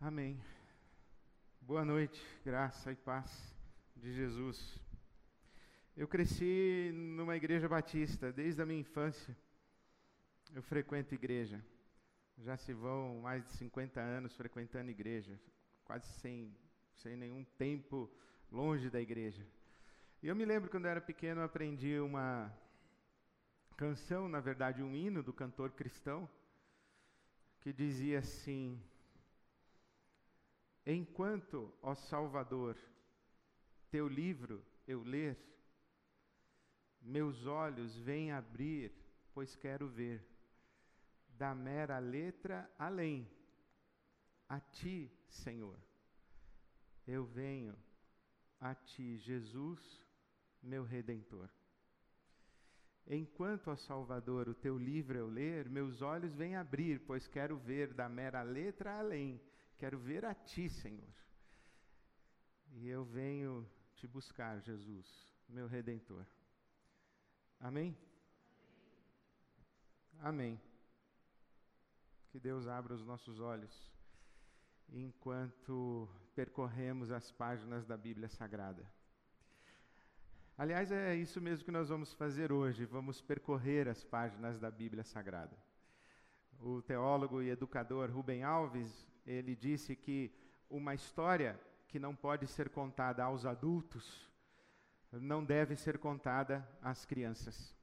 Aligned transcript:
Amém. 0.00 0.40
Boa 1.60 1.84
noite, 1.84 2.24
graça 2.44 2.92
e 2.92 2.94
paz 2.94 3.52
de 3.96 4.12
Jesus. 4.12 4.80
Eu 5.96 6.06
cresci 6.06 6.92
numa 6.94 7.36
igreja 7.36 7.68
batista 7.68 8.32
desde 8.32 8.62
a 8.62 8.64
minha 8.64 8.78
infância. 8.78 9.36
Eu 10.54 10.62
frequento 10.62 11.16
igreja. 11.16 11.60
Já 12.38 12.56
se 12.56 12.72
vão 12.72 13.22
mais 13.22 13.44
de 13.44 13.50
50 13.54 14.00
anos 14.00 14.36
frequentando 14.36 14.88
igreja, 14.88 15.36
quase 15.84 16.06
sem, 16.20 16.56
sem 16.94 17.16
nenhum 17.16 17.42
tempo 17.58 18.08
longe 18.52 18.88
da 18.88 19.00
igreja. 19.00 19.44
E 20.22 20.28
eu 20.28 20.36
me 20.36 20.44
lembro 20.44 20.70
quando 20.70 20.84
eu 20.84 20.92
era 20.92 21.00
pequeno, 21.00 21.40
eu 21.40 21.44
aprendi 21.44 21.98
uma 21.98 22.56
canção, 23.76 24.28
na 24.28 24.38
verdade, 24.38 24.80
um 24.80 24.94
hino 24.94 25.24
do 25.24 25.32
cantor 25.32 25.72
cristão, 25.72 26.30
que 27.60 27.72
dizia 27.72 28.20
assim: 28.20 28.80
Enquanto, 30.90 31.70
ó 31.82 31.94
Salvador, 31.94 32.74
teu 33.90 34.08
livro 34.08 34.64
eu 34.86 35.02
ler, 35.02 35.38
meus 37.02 37.44
olhos 37.44 37.94
vêm 37.98 38.32
abrir, 38.32 38.90
pois 39.34 39.54
quero 39.54 39.86
ver, 39.86 40.26
da 41.36 41.54
mera 41.54 41.98
letra 41.98 42.72
além, 42.78 43.30
a 44.48 44.58
ti, 44.60 45.12
Senhor. 45.28 45.78
Eu 47.06 47.26
venho 47.26 47.76
a 48.58 48.74
ti, 48.74 49.18
Jesus, 49.18 50.02
meu 50.62 50.84
redentor. 50.84 51.50
Enquanto, 53.06 53.68
ó 53.68 53.76
Salvador, 53.76 54.48
o 54.48 54.54
teu 54.54 54.78
livro 54.78 55.18
eu 55.18 55.28
ler, 55.28 55.68
meus 55.68 56.00
olhos 56.00 56.34
vêm 56.34 56.56
abrir, 56.56 57.00
pois 57.00 57.28
quero 57.28 57.58
ver 57.58 57.92
da 57.92 58.08
mera 58.08 58.40
letra 58.42 58.98
além 58.98 59.38
Quero 59.78 59.98
ver 59.98 60.24
a 60.24 60.34
Ti, 60.34 60.68
Senhor. 60.68 61.14
E 62.72 62.88
eu 62.88 63.04
venho 63.04 63.68
te 63.94 64.06
buscar, 64.06 64.60
Jesus, 64.60 65.06
meu 65.48 65.66
redentor. 65.68 66.26
Amém? 67.60 67.96
Amém. 70.20 70.60
Que 72.30 72.40
Deus 72.40 72.66
abra 72.66 72.92
os 72.92 73.04
nossos 73.04 73.40
olhos 73.40 73.92
enquanto 74.90 76.08
percorremos 76.34 77.10
as 77.10 77.30
páginas 77.30 77.86
da 77.86 77.96
Bíblia 77.96 78.28
Sagrada. 78.28 78.84
Aliás, 80.56 80.90
é 80.90 81.14
isso 81.14 81.40
mesmo 81.40 81.64
que 81.64 81.70
nós 81.70 81.88
vamos 81.88 82.12
fazer 82.14 82.50
hoje, 82.50 82.84
vamos 82.84 83.20
percorrer 83.20 83.86
as 83.86 84.02
páginas 84.02 84.58
da 84.58 84.70
Bíblia 84.70 85.04
Sagrada. 85.04 85.56
O 86.60 86.82
teólogo 86.82 87.40
e 87.40 87.50
educador 87.50 88.10
Rubem 88.10 88.42
Alves 88.42 89.06
ele 89.28 89.54
disse 89.54 89.94
que 89.94 90.32
uma 90.70 90.94
história 90.94 91.60
que 91.86 91.98
não 91.98 92.14
pode 92.14 92.46
ser 92.46 92.70
contada 92.70 93.22
aos 93.22 93.44
adultos 93.44 94.26
não 95.12 95.44
deve 95.44 95.76
ser 95.76 95.98
contada 95.98 96.66
às 96.82 97.04
crianças. 97.04 97.74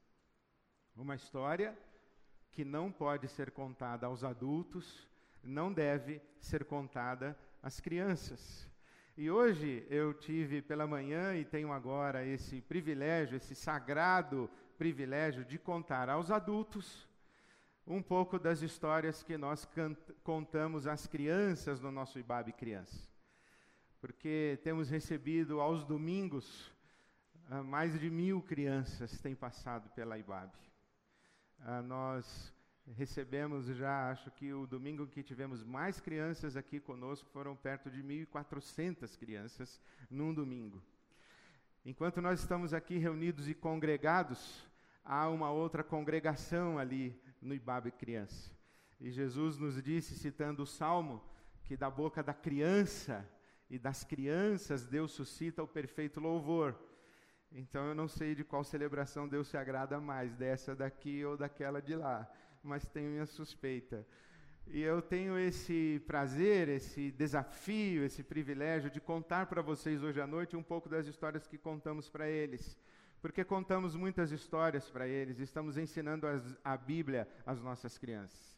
Uma 0.96 1.14
história 1.14 1.76
que 2.50 2.64
não 2.64 2.90
pode 2.90 3.28
ser 3.28 3.52
contada 3.52 4.06
aos 4.06 4.24
adultos 4.24 5.08
não 5.42 5.72
deve 5.72 6.20
ser 6.40 6.64
contada 6.64 7.38
às 7.62 7.80
crianças. 7.80 8.68
E 9.16 9.30
hoje 9.30 9.86
eu 9.88 10.12
tive 10.14 10.60
pela 10.60 10.86
manhã 10.86 11.36
e 11.36 11.44
tenho 11.44 11.72
agora 11.72 12.24
esse 12.24 12.60
privilégio, 12.60 13.36
esse 13.36 13.54
sagrado 13.54 14.50
privilégio 14.76 15.44
de 15.44 15.58
contar 15.58 16.08
aos 16.08 16.30
adultos 16.30 17.05
um 17.86 18.02
pouco 18.02 18.38
das 18.38 18.62
histórias 18.62 19.22
que 19.22 19.38
nós 19.38 19.68
contamos 20.24 20.88
às 20.88 21.06
crianças 21.06 21.80
no 21.80 21.92
nosso 21.92 22.18
IBAB 22.18 22.52
Criança. 22.52 23.08
Porque 24.00 24.58
temos 24.64 24.90
recebido 24.90 25.60
aos 25.60 25.84
domingos, 25.84 26.66
uh, 27.48 27.62
mais 27.62 27.98
de 27.98 28.10
mil 28.10 28.42
crianças 28.42 29.20
têm 29.20 29.36
passado 29.36 29.88
pela 29.90 30.18
IBAB. 30.18 30.52
Uh, 31.60 31.82
nós 31.82 32.52
recebemos 32.96 33.66
já, 33.66 34.10
acho 34.10 34.30
que 34.32 34.52
o 34.52 34.66
domingo 34.66 35.06
que 35.06 35.22
tivemos 35.22 35.62
mais 35.62 36.00
crianças 36.00 36.56
aqui 36.56 36.80
conosco 36.80 37.28
foram 37.30 37.54
perto 37.54 37.88
de 37.88 38.02
1.400 38.02 39.16
crianças 39.16 39.80
num 40.10 40.34
domingo. 40.34 40.82
Enquanto 41.84 42.20
nós 42.20 42.40
estamos 42.40 42.74
aqui 42.74 42.98
reunidos 42.98 43.48
e 43.48 43.54
congregados, 43.54 44.68
há 45.04 45.28
uma 45.28 45.50
outra 45.52 45.84
congregação 45.84 46.78
ali 46.78 47.16
no 47.46 47.54
Ibabe 47.54 47.90
Criança. 47.92 48.50
E 49.00 49.10
Jesus 49.10 49.56
nos 49.56 49.82
disse, 49.82 50.14
citando 50.14 50.64
o 50.64 50.66
Salmo, 50.66 51.22
que 51.64 51.76
da 51.76 51.88
boca 51.88 52.22
da 52.22 52.34
criança 52.34 53.28
e 53.70 53.78
das 53.78 54.04
crianças 54.04 54.86
Deus 54.86 55.12
suscita 55.12 55.62
o 55.62 55.68
perfeito 55.68 56.20
louvor. 56.20 56.74
Então 57.52 57.86
eu 57.86 57.94
não 57.94 58.08
sei 58.08 58.34
de 58.34 58.44
qual 58.44 58.64
celebração 58.64 59.28
Deus 59.28 59.48
se 59.48 59.56
agrada 59.56 60.00
mais, 60.00 60.34
dessa 60.34 60.74
daqui 60.74 61.24
ou 61.24 61.36
daquela 61.36 61.80
de 61.80 61.94
lá, 61.94 62.28
mas 62.62 62.86
tenho 62.86 63.10
minha 63.10 63.26
suspeita. 63.26 64.06
E 64.66 64.80
eu 64.80 65.00
tenho 65.00 65.38
esse 65.38 66.02
prazer, 66.06 66.68
esse 66.68 67.12
desafio, 67.12 68.04
esse 68.04 68.22
privilégio 68.22 68.90
de 68.90 69.00
contar 69.00 69.46
para 69.46 69.62
vocês 69.62 70.02
hoje 70.02 70.20
à 70.20 70.26
noite 70.26 70.56
um 70.56 70.62
pouco 70.62 70.88
das 70.88 71.06
histórias 71.06 71.46
que 71.46 71.56
contamos 71.56 72.08
para 72.08 72.28
eles 72.28 72.76
porque 73.20 73.44
contamos 73.44 73.94
muitas 73.94 74.30
histórias 74.30 74.90
para 74.90 75.08
eles, 75.08 75.38
estamos 75.38 75.76
ensinando 75.76 76.26
as, 76.26 76.56
a 76.64 76.76
Bíblia 76.76 77.28
às 77.44 77.60
nossas 77.60 77.98
crianças. 77.98 78.56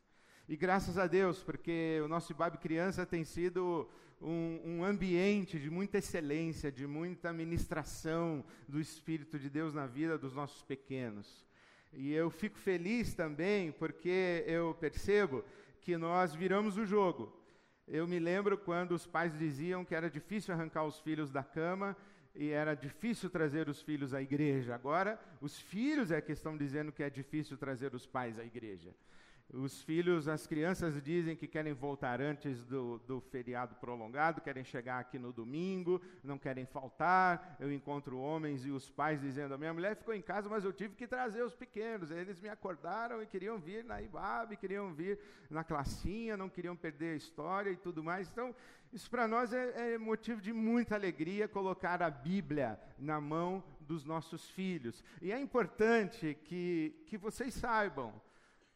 E 0.49 0.57
graças 0.57 0.97
a 0.97 1.07
Deus, 1.07 1.43
porque 1.43 2.01
o 2.03 2.09
nosso 2.09 2.33
IBAB 2.33 2.59
Criança 2.59 3.05
tem 3.05 3.23
sido 3.23 3.89
um, 4.21 4.61
um, 4.65 4.85
ambiente 4.85 5.59
de 5.59 5.71
muita 5.71 5.99
excelência, 5.99 6.73
de 6.73 6.87
muita 6.87 7.33
ministração 7.33 8.45
do 8.67 8.81
Espírito 8.81 9.39
de 9.39 9.51
Deus 9.51 9.75
na 9.75 9.87
vida 9.87 10.17
dos 10.17 10.35
nossos 10.35 10.63
pequenos. 10.63 11.45
E 11.93 12.13
eu 12.13 12.31
fico 12.31 12.59
feliz 12.59 13.15
também 13.15 13.73
porque 13.73 14.45
eu 14.47 14.75
percebo 14.75 15.45
que 15.81 15.97
nós 15.97 16.35
viramos 16.35 16.77
o 16.77 16.85
jogo. 16.85 17.33
Eu 17.87 18.07
me 18.07 18.19
lembro 18.19 18.59
quando 18.59 18.93
os 18.93 19.07
pais 19.07 19.39
diziam 19.39 19.85
que 19.85 19.95
era 19.95 20.11
difícil 20.11 20.53
arrancar 20.53 20.85
os 20.85 20.99
filhos 21.01 21.31
da 21.31 21.43
cama 21.43 21.97
e 22.39 22.51
era 22.51 22.73
difícil 22.77 23.29
trazer 23.29 23.69
os 23.69 23.83
filhos 23.83 24.15
à 24.15 24.23
igreja. 24.23 24.73
Agora, 24.73 25.21
os 25.41 25.59
filhos 25.59 26.13
é 26.13 26.21
que 26.21 26.31
estão 26.31 26.57
dizendo 26.57 26.93
que 26.93 27.03
é 27.03 27.11
difícil 27.11 27.59
trazer 27.59 27.93
os 27.97 28.07
pais 28.07 28.39
à 28.39 28.45
igreja. 28.45 28.95
Os 29.51 29.83
filhos, 29.83 30.29
as 30.29 30.47
crianças 30.47 31.03
dizem 31.03 31.35
que 31.35 31.49
querem 31.49 31.73
voltar 31.73 32.21
antes 32.21 32.63
do, 32.67 32.99
do 33.07 33.19
feriado 33.19 33.75
prolongado, 33.77 34.43
querem 34.43 34.63
chegar 34.63 34.99
aqui 34.99 35.19
no 35.19 35.33
domingo, 35.33 36.03
não 36.23 36.37
querem 36.37 36.67
faltar. 36.67 37.57
Eu 37.59 37.73
encontro 37.73 38.19
homens 38.19 38.67
e 38.67 38.71
os 38.71 38.91
pais 38.91 39.23
dizendo: 39.23 39.55
a 39.55 39.59
minha 39.59 39.73
mulher 39.73 39.97
ficou 39.97 40.13
em 40.13 40.21
casa, 40.21 40.51
mas 40.51 40.65
eu 40.65 40.73
tive 40.73 40.95
que 40.95 41.07
trazer 41.07 41.43
os 41.43 41.55
pequenos. 41.55 42.11
Eles 42.11 42.39
me 42.39 42.51
acordaram 42.51 43.23
e 43.23 43.27
queriam 43.27 43.59
vir 43.59 43.83
na 43.85 44.03
IBAB, 44.03 44.55
queriam 44.59 44.93
vir 44.93 45.19
na 45.49 45.65
classinha, 45.65 46.37
não 46.37 46.51
queriam 46.51 46.77
perder 46.77 47.15
a 47.15 47.17
história 47.17 47.71
e 47.71 47.77
tudo 47.77 48.05
mais. 48.05 48.29
Então, 48.31 48.55
isso 48.93 49.11
para 49.11 49.27
nós 49.27 49.51
é, 49.55 49.95
é 49.95 49.99
motivo 49.99 50.43
de 50.43 50.53
muita 50.53 50.95
alegria 50.95 51.49
colocar 51.49 52.03
a 52.03 52.11
Bíblia 52.11 52.79
na 52.99 53.19
mão 53.19 53.65
dos 53.81 54.05
nossos 54.05 54.51
filhos. 54.51 55.03
E 55.23 55.33
é 55.33 55.41
importante 55.41 56.37
que, 56.45 57.03
que 57.07 57.17
vocês 57.17 57.55
saibam 57.55 58.13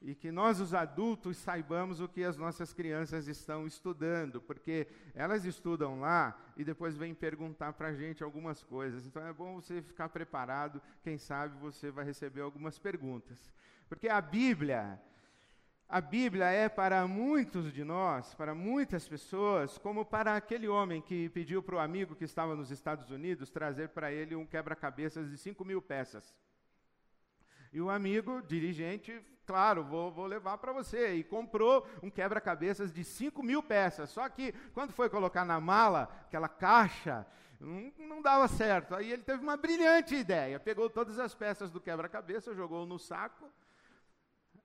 e 0.05 0.15
que 0.15 0.33
nós, 0.33 0.61
os 0.61 0.75
adultos, 0.75 1.37
saibamos 1.37 2.01
o 2.01 2.09
que 2.09 2.25
as 2.25 2.37
nossas 2.37 2.73
crianças 2.73 3.29
estão 3.29 3.67
estudando, 3.67 4.41
porque 4.41 4.89
elas 5.15 5.45
estudam 5.45 6.01
lá 6.01 6.37
e 6.57 6.65
depois 6.65 6.97
vêm 6.97 7.15
perguntar 7.15 7.73
para 7.75 7.89
a 7.89 7.95
gente 7.95 8.23
algumas 8.23 8.65
coisas. 8.65 9.07
Então 9.07 9.25
é 9.25 9.33
bom 9.33 9.61
você 9.61 9.81
ficar 9.81 10.09
preparado, 10.09 10.83
quem 11.03 11.19
sabe 11.19 11.57
você 11.59 11.91
vai 11.91 12.05
receber 12.05 12.41
algumas 12.41 12.79
perguntas. 12.79 13.53
Porque 13.89 14.09
a 14.09 14.21
Bíblia, 14.21 15.01
a 15.89 16.01
Bíblia 16.01 16.47
é 16.47 16.69
para 16.69 17.07
muitos 17.07 17.73
de 17.73 17.85
nós, 17.85 18.35
para 18.35 18.55
muitas 18.55 19.07
pessoas, 19.07 19.79
como 19.79 20.05
para 20.05 20.35
aquele 20.35 20.67
homem 20.67 21.01
que 21.01 21.29
pediu 21.29 21.63
para 21.63 21.77
o 21.77 21.79
amigo 21.79 22.17
que 22.17 22.25
estava 22.25 22.57
nos 22.57 22.73
Estados 22.73 23.11
Unidos 23.11 23.51
trazer 23.51 23.91
para 23.91 24.11
ele 24.11 24.35
um 24.35 24.47
quebra-cabeças 24.47 25.31
de 25.31 25.39
5 25.39 25.65
mil 25.65 25.81
peças. 25.81 26.35
E 27.73 27.81
o 27.81 27.89
amigo, 27.89 28.43
dirigente, 28.43 29.23
claro, 29.47 29.85
vou, 29.85 30.11
vou 30.11 30.27
levar 30.27 30.59
para 30.59 30.73
você. 30.73 31.15
E 31.15 31.25
comprou 31.25 31.87
um 32.03 32.11
quebra-cabeças 32.11 32.93
de 32.93 33.05
5 33.05 33.43
mil 33.43 33.63
peças. 33.63 34.11
Só 34.11 34.29
que, 34.29 34.53
quando 34.75 34.93
foi 34.93 35.09
colocar 35.09 35.45
na 35.45 35.61
mala, 35.61 36.09
aquela 36.27 36.49
caixa, 36.49 37.27
não, 37.61 37.93
não 37.99 38.23
dava 38.23 38.49
certo. 38.49 38.95
Aí 38.95 39.13
ele 39.13 39.23
teve 39.23 39.43
uma 39.43 39.57
brilhante 39.57 40.15
ideia. 40.15 40.59
Pegou 40.59 40.91
todas 40.91 41.19
as 41.19 41.35
peças 41.35 41.71
do 41.71 41.81
quebra-cabeça, 41.81 42.55
jogou 42.55 42.85
no 42.85 42.99
saco, 42.99 43.51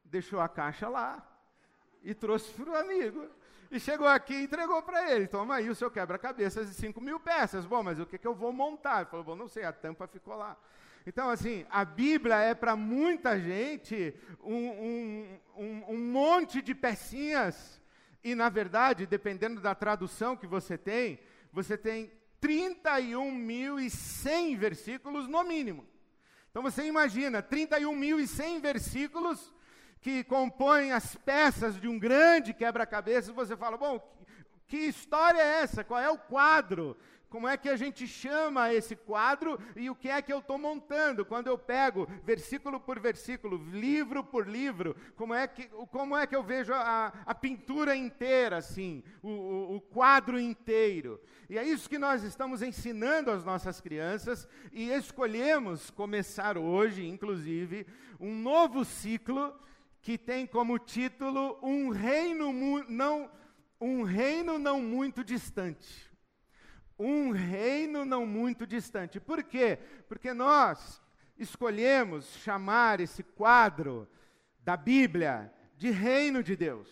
deixou 0.03 0.39
a 0.39 0.49
caixa 0.49 0.89
lá 0.89 1.25
e 2.03 2.13
trouxe 2.13 2.51
para 2.53 2.71
o 2.71 2.75
amigo. 2.75 3.27
E 3.69 3.79
chegou 3.79 4.07
aqui 4.07 4.33
e 4.33 4.43
entregou 4.43 4.81
para 4.81 5.11
ele. 5.11 5.27
Toma 5.27 5.55
aí 5.55 5.69
o 5.69 5.75
seu 5.75 5.91
quebra-cabeças 5.91 6.69
de 6.69 6.73
5 6.73 7.01
mil 7.01 7.19
peças. 7.19 7.65
Bom, 7.65 7.83
mas 7.83 7.99
o 7.99 8.05
que, 8.05 8.17
que 8.17 8.27
eu 8.27 8.33
vou 8.33 8.53
montar? 8.53 9.01
Ele 9.01 9.09
falou, 9.09 9.25
bom, 9.25 9.35
não 9.35 9.47
sei, 9.47 9.63
a 9.63 9.73
tampa 9.73 10.07
ficou 10.07 10.35
lá. 10.35 10.57
Então, 11.07 11.29
assim, 11.29 11.65
a 11.69 11.85
Bíblia 11.85 12.35
é 12.35 12.53
para 12.53 12.75
muita 12.75 13.39
gente 13.39 14.13
um, 14.43 15.39
um, 15.55 15.83
um, 15.87 15.97
monte 15.97 16.61
de 16.61 16.75
pecinhas 16.75 17.81
E, 18.21 18.35
na 18.35 18.49
verdade, 18.49 19.05
dependendo 19.05 19.61
da 19.61 19.73
tradução 19.73 20.35
que 20.35 20.45
você 20.45 20.77
tem, 20.77 21.17
você 21.53 21.77
tem 21.77 22.11
31.100 22.41 24.57
versículos 24.57 25.29
no 25.29 25.45
mínimo. 25.45 25.87
Então 26.49 26.61
você 26.61 26.83
imagina, 26.83 27.41
31.100 27.41 28.59
versículos 28.59 29.53
que 30.01 30.25
compõem 30.25 30.91
as 30.91 31.15
peças 31.15 31.79
de 31.79 31.87
um 31.87 31.97
grande 31.97 32.53
quebra-cabeça, 32.53 33.31
você 33.31 33.55
fala, 33.55 33.77
bom, 33.77 33.97
que 34.67 34.75
história 34.75 35.39
é 35.39 35.61
essa? 35.61 35.85
Qual 35.85 36.01
é 36.01 36.09
o 36.09 36.17
quadro? 36.17 36.97
Como 37.29 37.47
é 37.47 37.57
que 37.57 37.67
a 37.67 37.75
gente 37.75 38.07
chama 38.07 38.73
esse 38.73 38.95
quadro 38.95 39.59
e 39.75 39.89
o 39.89 39.95
que 39.95 40.09
é 40.09 40.21
que 40.21 40.31
eu 40.31 40.39
estou 40.39 40.57
montando? 40.57 41.25
Quando 41.25 41.47
eu 41.47 41.57
pego 41.57 42.07
versículo 42.23 42.79
por 42.79 42.99
versículo, 42.99 43.57
livro 43.69 44.23
por 44.23 44.47
livro, 44.47 44.95
como 45.15 45.33
é 45.33 45.45
que, 45.45 45.67
como 45.91 46.15
é 46.15 46.25
que 46.25 46.35
eu 46.35 46.41
vejo 46.41 46.73
a, 46.73 47.11
a 47.25 47.35
pintura 47.35 47.95
inteira, 47.95 48.57
assim, 48.57 49.03
o, 49.21 49.29
o, 49.29 49.75
o 49.75 49.81
quadro 49.81 50.39
inteiro? 50.39 51.19
E 51.49 51.57
é 51.57 51.63
isso 51.65 51.89
que 51.89 51.97
nós 51.97 52.23
estamos 52.23 52.61
ensinando 52.61 53.29
às 53.29 53.43
nossas 53.43 53.81
crianças 53.81 54.47
e 54.71 54.89
escolhemos 54.89 55.89
começar 55.89 56.57
hoje, 56.57 57.05
inclusive, 57.05 57.85
um 58.21 58.33
novo 58.33 58.85
ciclo 58.85 59.53
que 60.01 60.17
tem 60.17 60.47
como 60.47 60.79
título 60.79 61.59
Um 61.61 61.89
Reino 61.89 62.53
Não, 62.87 63.29
um 63.81 64.03
reino 64.03 64.57
não 64.57 64.81
muito 64.81 65.25
distante 65.25 66.06
um 66.97 67.31
reino 67.31 68.05
não 68.05 68.25
muito 68.25 68.65
distante. 68.65 69.19
Por 69.19 69.43
quê? 69.43 69.79
Porque 70.07 70.33
nós 70.33 71.01
escolhemos 71.37 72.25
chamar 72.37 72.99
esse 72.99 73.23
quadro 73.23 74.07
da 74.63 74.75
Bíblia 74.75 75.53
de 75.77 75.91
reino 75.91 76.43
de 76.43 76.55
Deus. 76.55 76.89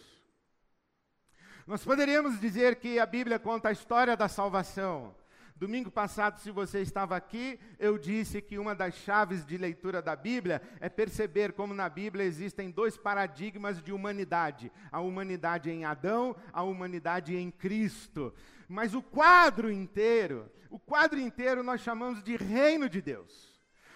Nós 1.65 1.83
poderíamos 1.83 2.39
dizer 2.39 2.75
que 2.75 2.99
a 2.99 3.05
Bíblia 3.05 3.39
conta 3.39 3.69
a 3.69 3.71
história 3.71 4.15
da 4.15 4.27
salvação. 4.27 5.15
Domingo 5.57 5.89
passado, 5.89 6.37
se 6.39 6.51
você 6.51 6.81
estava 6.81 7.15
aqui, 7.15 7.57
eu 7.79 7.97
disse 7.97 8.41
que 8.41 8.59
uma 8.59 8.75
das 8.75 8.93
chaves 8.93 9.45
de 9.45 9.57
leitura 9.57 10.01
da 10.01 10.13
Bíblia 10.13 10.61
é 10.81 10.89
perceber 10.89 11.53
como 11.53 11.73
na 11.73 11.87
Bíblia 11.87 12.25
existem 12.25 12.69
dois 12.69 12.97
paradigmas 12.97 13.81
de 13.81 13.93
humanidade: 13.93 14.69
a 14.91 14.99
humanidade 14.99 15.71
em 15.71 15.85
Adão, 15.85 16.35
a 16.51 16.61
humanidade 16.61 17.35
em 17.37 17.49
Cristo. 17.49 18.33
Mas 18.67 18.93
o 18.93 19.01
quadro 19.01 19.71
inteiro, 19.71 20.51
o 20.69 20.79
quadro 20.79 21.19
inteiro 21.19 21.63
nós 21.63 21.81
chamamos 21.81 22.23
de 22.23 22.35
reino 22.35 22.89
de 22.89 23.01
Deus. 23.01 23.55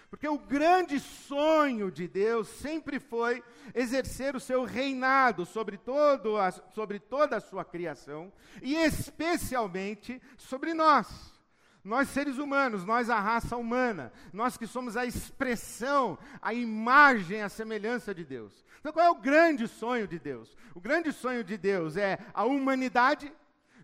Porque 0.09 0.27
o 0.27 0.39
grande 0.39 0.99
sonho 0.99 1.91
de 1.91 2.07
Deus 2.07 2.47
sempre 2.47 2.99
foi 2.99 3.43
exercer 3.75 4.35
o 4.35 4.39
seu 4.39 4.63
reinado 4.63 5.45
sobre, 5.45 5.77
todo 5.77 6.37
a, 6.37 6.51
sobre 6.51 6.99
toda 6.99 7.37
a 7.37 7.41
sua 7.41 7.63
criação 7.63 8.33
e 8.61 8.75
especialmente 8.75 10.19
sobre 10.35 10.73
nós. 10.73 11.37
Nós 11.83 12.09
seres 12.09 12.37
humanos, 12.37 12.83
nós 12.83 13.09
a 13.09 13.19
raça 13.19 13.55
humana, 13.55 14.11
nós 14.33 14.57
que 14.57 14.67
somos 14.67 14.97
a 14.97 15.05
expressão, 15.05 16.17
a 16.41 16.53
imagem, 16.53 17.41
a 17.41 17.49
semelhança 17.49 18.13
de 18.13 18.25
Deus. 18.25 18.65
Então 18.79 18.91
qual 18.91 19.05
é 19.05 19.11
o 19.11 19.21
grande 19.21 19.67
sonho 19.67 20.07
de 20.07 20.17
Deus? 20.17 20.57
O 20.73 20.81
grande 20.81 21.11
sonho 21.11 21.43
de 21.43 21.55
Deus 21.55 21.95
é 21.97 22.17
a 22.33 22.45
humanidade 22.45 23.31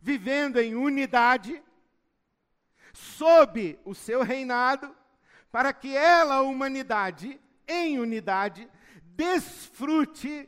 vivendo 0.05 0.59
em 0.59 0.75
unidade, 0.75 1.63
sob 2.93 3.79
o 3.83 3.95
seu 3.95 4.21
reinado, 4.21 4.95
para 5.51 5.73
que 5.73 5.97
ela, 5.97 6.35
a 6.35 6.41
humanidade, 6.43 7.41
em 7.67 7.97
unidade, 7.97 8.69
desfrute 9.01 10.47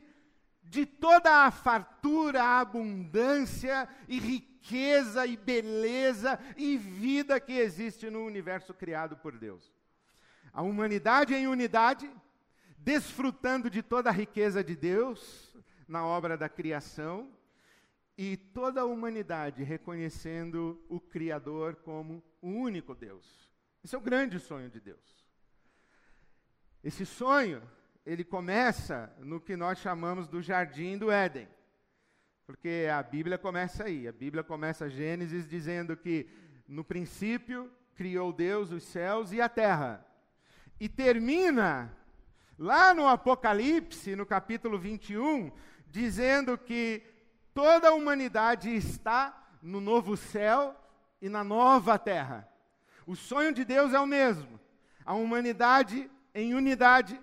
de 0.62 0.86
toda 0.86 1.44
a 1.44 1.50
fartura, 1.50 2.40
a 2.40 2.60
abundância 2.60 3.88
e 4.06 4.20
riqueza 4.20 5.26
e 5.26 5.36
beleza 5.36 6.38
e 6.56 6.76
vida 6.78 7.40
que 7.40 7.54
existe 7.54 8.08
no 8.08 8.24
universo 8.24 8.72
criado 8.72 9.16
por 9.16 9.36
Deus. 9.36 9.74
A 10.52 10.62
humanidade 10.62 11.34
em 11.34 11.48
unidade, 11.48 12.08
desfrutando 12.78 13.68
de 13.68 13.82
toda 13.82 14.10
a 14.10 14.12
riqueza 14.12 14.62
de 14.62 14.76
Deus 14.76 15.52
na 15.88 16.06
obra 16.06 16.38
da 16.38 16.48
criação, 16.48 17.36
e 18.18 18.36
toda 18.36 18.80
a 18.80 18.84
humanidade 18.84 19.62
reconhecendo 19.62 20.84
o 20.88 20.98
Criador 20.98 21.76
como 21.76 22.20
o 22.42 22.48
único 22.48 22.92
Deus. 22.92 23.48
Esse 23.84 23.94
é 23.94 23.98
o 23.98 24.00
grande 24.00 24.40
sonho 24.40 24.68
de 24.68 24.80
Deus. 24.80 25.24
Esse 26.82 27.06
sonho, 27.06 27.62
ele 28.04 28.24
começa 28.24 29.14
no 29.20 29.40
que 29.40 29.56
nós 29.56 29.78
chamamos 29.78 30.26
do 30.26 30.42
jardim 30.42 30.98
do 30.98 31.12
Éden. 31.12 31.48
Porque 32.44 32.88
a 32.92 33.00
Bíblia 33.04 33.38
começa 33.38 33.84
aí. 33.84 34.08
A 34.08 34.12
Bíblia 34.12 34.42
começa 34.42 34.90
Gênesis 34.90 35.48
dizendo 35.48 35.96
que 35.96 36.28
no 36.66 36.82
princípio 36.82 37.70
criou 37.94 38.32
Deus 38.32 38.72
os 38.72 38.82
céus 38.82 39.30
e 39.30 39.40
a 39.40 39.48
terra. 39.48 40.04
E 40.80 40.88
termina 40.88 41.96
lá 42.58 42.92
no 42.92 43.06
Apocalipse, 43.06 44.16
no 44.16 44.26
capítulo 44.26 44.76
21, 44.76 45.52
dizendo 45.86 46.58
que 46.58 47.17
toda 47.58 47.88
a 47.88 47.92
humanidade 47.92 48.72
está 48.72 49.36
no 49.60 49.80
novo 49.80 50.16
céu 50.16 50.76
e 51.20 51.28
na 51.28 51.42
nova 51.42 51.98
terra. 51.98 52.48
O 53.04 53.16
sonho 53.16 53.52
de 53.52 53.64
Deus 53.64 53.92
é 53.92 53.98
o 53.98 54.06
mesmo. 54.06 54.60
A 55.04 55.14
humanidade 55.14 56.08
em 56.32 56.54
unidade, 56.54 57.20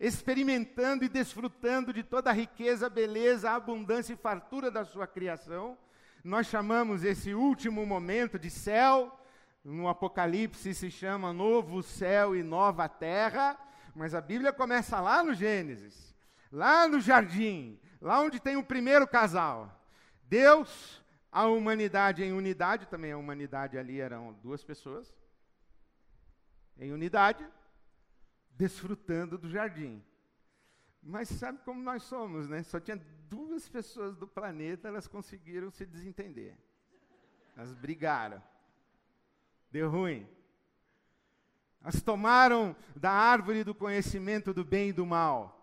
experimentando 0.00 1.04
e 1.04 1.10
desfrutando 1.10 1.92
de 1.92 2.02
toda 2.02 2.30
a 2.30 2.32
riqueza, 2.32 2.88
beleza, 2.88 3.50
abundância 3.50 4.14
e 4.14 4.16
fartura 4.16 4.70
da 4.70 4.82
sua 4.82 5.06
criação. 5.06 5.76
Nós 6.24 6.46
chamamos 6.46 7.04
esse 7.04 7.34
último 7.34 7.84
momento 7.84 8.38
de 8.38 8.48
céu, 8.48 9.20
no 9.62 9.90
Apocalipse 9.90 10.72
se 10.72 10.90
chama 10.90 11.34
novo 11.34 11.82
céu 11.82 12.34
e 12.34 12.42
nova 12.42 12.88
terra, 12.88 13.58
mas 13.94 14.14
a 14.14 14.22
Bíblia 14.22 14.54
começa 14.54 14.98
lá 15.02 15.22
no 15.22 15.34
Gênesis, 15.34 16.16
lá 16.50 16.88
no 16.88 16.98
jardim, 16.98 17.78
lá 18.00 18.20
onde 18.20 18.40
tem 18.40 18.56
o 18.56 18.64
primeiro 18.64 19.06
casal. 19.06 19.72
Deus, 20.24 21.02
a 21.30 21.46
humanidade 21.46 22.22
em 22.22 22.32
unidade, 22.32 22.86
também 22.86 23.12
a 23.12 23.18
humanidade 23.18 23.78
ali 23.78 24.00
eram 24.00 24.32
duas 24.42 24.62
pessoas, 24.64 25.14
em 26.78 26.92
unidade, 26.92 27.46
desfrutando 28.50 29.38
do 29.38 29.48
jardim. 29.48 30.02
Mas 31.02 31.28
sabe 31.28 31.60
como 31.64 31.80
nós 31.82 32.02
somos, 32.02 32.48
né? 32.48 32.62
Só 32.62 32.80
tinha 32.80 33.00
duas 33.28 33.68
pessoas 33.68 34.16
do 34.16 34.26
planeta, 34.26 34.88
elas 34.88 35.06
conseguiram 35.06 35.70
se 35.70 35.86
desentender. 35.86 36.56
Elas 37.56 37.72
brigaram. 37.74 38.42
Deu 39.70 39.90
ruim. 39.90 40.28
Elas 41.80 42.02
tomaram 42.02 42.74
da 42.96 43.10
árvore 43.10 43.62
do 43.62 43.74
conhecimento 43.74 44.52
do 44.52 44.64
bem 44.64 44.88
e 44.88 44.92
do 44.92 45.06
mal. 45.06 45.55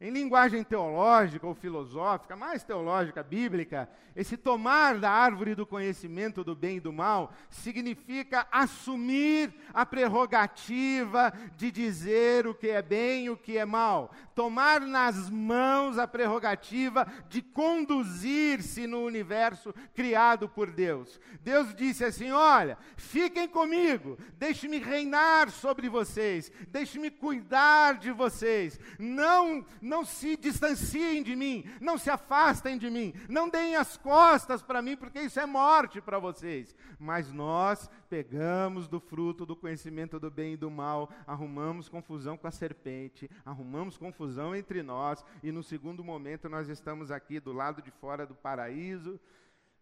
Em 0.00 0.10
linguagem 0.10 0.64
teológica 0.64 1.46
ou 1.46 1.54
filosófica, 1.54 2.34
mais 2.34 2.64
teológica, 2.64 3.22
bíblica, 3.22 3.88
esse 4.16 4.36
tomar 4.36 4.98
da 4.98 5.10
árvore 5.10 5.54
do 5.54 5.64
conhecimento 5.64 6.44
do 6.44 6.54
bem 6.54 6.76
e 6.76 6.80
do 6.80 6.92
mal 6.92 7.32
significa 7.48 8.46
assumir 8.50 9.54
a 9.72 9.86
prerrogativa 9.86 11.32
de 11.56 11.70
dizer 11.70 12.46
o 12.46 12.54
que 12.54 12.68
é 12.68 12.82
bem 12.82 13.26
e 13.26 13.30
o 13.30 13.36
que 13.36 13.56
é 13.56 13.64
mal, 13.64 14.12
tomar 14.34 14.80
nas 14.80 15.30
mãos 15.30 15.96
a 15.96 16.06
prerrogativa 16.06 17.06
de 17.28 17.40
conduzir-se 17.40 18.86
no 18.86 19.04
universo 19.04 19.74
criado 19.94 20.48
por 20.48 20.70
Deus. 20.70 21.20
Deus 21.40 21.74
disse 21.74 22.04
assim: 22.04 22.30
Olha, 22.30 22.76
fiquem 22.96 23.48
comigo, 23.48 24.18
deixe-me 24.38 24.78
reinar 24.78 25.50
sobre 25.50 25.88
vocês, 25.88 26.52
deixe-me 26.68 27.10
cuidar 27.10 27.98
de 27.98 28.10
vocês, 28.12 28.78
não, 28.98 29.64
não 29.84 30.04
se 30.04 30.36
distanciem 30.36 31.22
de 31.22 31.36
mim, 31.36 31.64
não 31.80 31.98
se 31.98 32.10
afastem 32.10 32.78
de 32.78 32.88
mim, 32.90 33.12
não 33.28 33.48
deem 33.48 33.76
as 33.76 33.96
costas 33.96 34.62
para 34.62 34.82
mim, 34.82 34.96
porque 34.96 35.20
isso 35.20 35.38
é 35.38 35.46
morte 35.46 36.00
para 36.00 36.18
vocês. 36.18 36.74
Mas 36.98 37.30
nós 37.30 37.88
pegamos 38.08 38.88
do 38.88 38.98
fruto 38.98 39.44
do 39.44 39.54
conhecimento 39.54 40.18
do 40.18 40.30
bem 40.30 40.54
e 40.54 40.56
do 40.56 40.70
mal, 40.70 41.10
arrumamos 41.26 41.88
confusão 41.88 42.36
com 42.36 42.46
a 42.46 42.50
serpente, 42.50 43.30
arrumamos 43.44 43.98
confusão 43.98 44.56
entre 44.56 44.82
nós, 44.82 45.24
e 45.42 45.52
no 45.52 45.62
segundo 45.62 46.02
momento 46.02 46.48
nós 46.48 46.68
estamos 46.68 47.10
aqui 47.10 47.38
do 47.38 47.52
lado 47.52 47.82
de 47.82 47.90
fora 47.90 48.26
do 48.26 48.34
paraíso, 48.34 49.20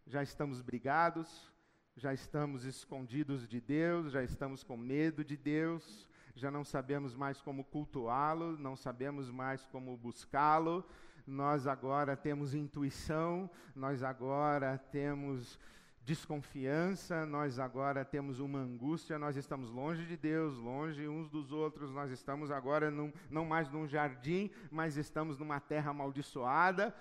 já 0.07 0.23
estamos 0.23 0.61
brigados, 0.61 1.51
já 1.97 2.13
estamos 2.13 2.65
escondidos 2.65 3.47
de 3.47 3.61
Deus, 3.61 4.13
já 4.13 4.23
estamos 4.23 4.65
com 4.65 4.77
medo 4.77 5.25
de 5.25 5.37
Deus, 5.37 6.09
já 6.35 6.51
não 6.51 6.65
sabemos 6.65 7.15
mais 7.15 7.41
como 7.41 7.65
cultuá-lo, 7.65 8.57
não 8.59 8.77
sabemos 8.77 9.31
mais 9.31 9.65
como 9.67 9.97
buscá-lo, 9.97 10.85
nós 11.27 11.67
agora 11.67 12.17
temos 12.17 12.55
intuição, 12.55 13.51
nós 13.75 14.03
agora 14.03 14.79
temos 14.91 15.59
desconfiança, 16.05 17.25
nós 17.25 17.59
agora 17.59 18.05
temos 18.05 18.41
uma 18.41 18.59
angústia, 18.59 19.19
nós 19.19 19.37
estamos 19.37 19.71
longe 19.71 20.05
de 20.05 20.17
Deus, 20.17 20.57
longe 20.57 21.07
uns 21.07 21.29
dos 21.29 21.53
outros, 21.53 21.93
nós 21.93 22.11
estamos 22.11 22.51
agora 22.51 22.91
num, 22.91 23.13
não 23.31 23.45
mais 23.45 23.71
num 23.71 23.87
jardim, 23.87 24.51
mas 24.71 24.97
estamos 24.97 25.39
numa 25.39 25.61
terra 25.61 25.91
amaldiçoada, 25.91 26.95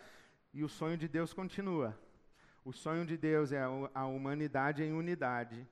e 0.53 0.63
o 0.63 0.69
sonho 0.69 0.97
de 0.97 1.07
Deus 1.07 1.33
continua. 1.33 1.97
O 2.63 2.71
sonho 2.71 3.05
de 3.05 3.17
Deus 3.17 3.51
é 3.51 3.63
a 3.93 4.05
humanidade 4.05 4.83
em 4.83 4.93
unidade, 4.93 5.67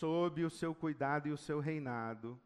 sob 0.00 0.42
o 0.42 0.50
seu 0.50 0.74
cuidado 0.74 1.28
e 1.28 1.30
o 1.30 1.36
seu 1.36 1.60
reinado, 1.60 2.40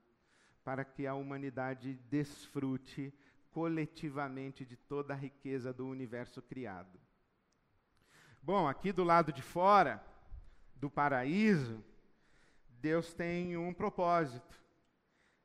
para 0.65 0.85
que 0.85 1.07
a 1.07 1.15
humanidade 1.15 1.95
desfrute 2.11 3.15
coletivamente 3.53 4.65
de 4.65 4.77
toda 4.77 5.15
a 5.15 5.17
riqueza 5.17 5.73
do 5.73 5.87
universo 5.87 6.43
criado. 6.43 6.99
Bom, 8.43 8.67
aqui 8.67 8.91
do 8.91 9.05
lado 9.05 9.33
de 9.33 9.41
fora 9.41 10.05
do 10.75 10.91
paraíso, 10.91 11.83
Deus 12.69 13.15
tem 13.15 13.57
um 13.57 13.73
propósito. 13.73 14.61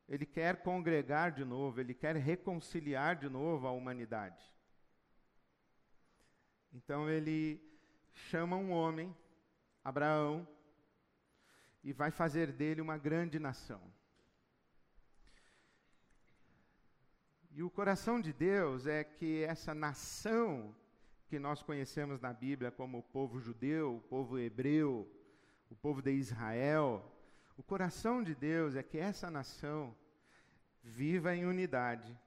Ele 0.08 0.26
quer 0.26 0.64
congregar 0.64 1.32
de 1.32 1.46
novo, 1.46 1.80
ele 1.80 1.94
quer 1.94 2.16
reconciliar 2.16 3.16
de 3.16 3.30
novo 3.30 3.68
a 3.68 3.72
humanidade. 3.72 4.44
Então 6.74 7.08
ele 7.08 7.62
chama 8.14 8.56
um 8.56 8.72
homem, 8.72 9.16
Abraão, 9.84 10.48
e 11.84 11.94
vai 11.94 12.12
fazer 12.12 12.52
dele 12.52 12.82
uma 12.82 12.98
grande 12.98 13.40
nação. 13.40 13.82
E 17.52 17.64
o 17.64 17.70
coração 17.70 18.22
de 18.22 18.32
Deus 18.32 18.86
é 18.86 19.04
que 19.04 19.44
essa 19.44 19.74
nação 19.74 20.76
que 21.28 21.40
nós 21.40 21.62
conhecemos 21.62 22.20
na 22.20 22.34
Bíblia 22.34 22.72
como 22.72 23.00
o 23.00 23.04
povo 23.04 23.40
judeu, 23.40 23.98
o 23.98 24.02
povo 24.02 24.40
hebreu, 24.40 25.10
o 25.70 25.76
povo 25.76 26.02
de 26.02 26.12
Israel, 26.12 27.04
o 27.58 27.64
coração 27.64 28.24
de 28.24 28.34
Deus 28.34 28.76
é 28.76 28.82
que 28.84 28.98
essa 28.98 29.30
nação 29.30 29.96
viva 30.82 31.36
em 31.36 31.46
unidade, 31.46 32.18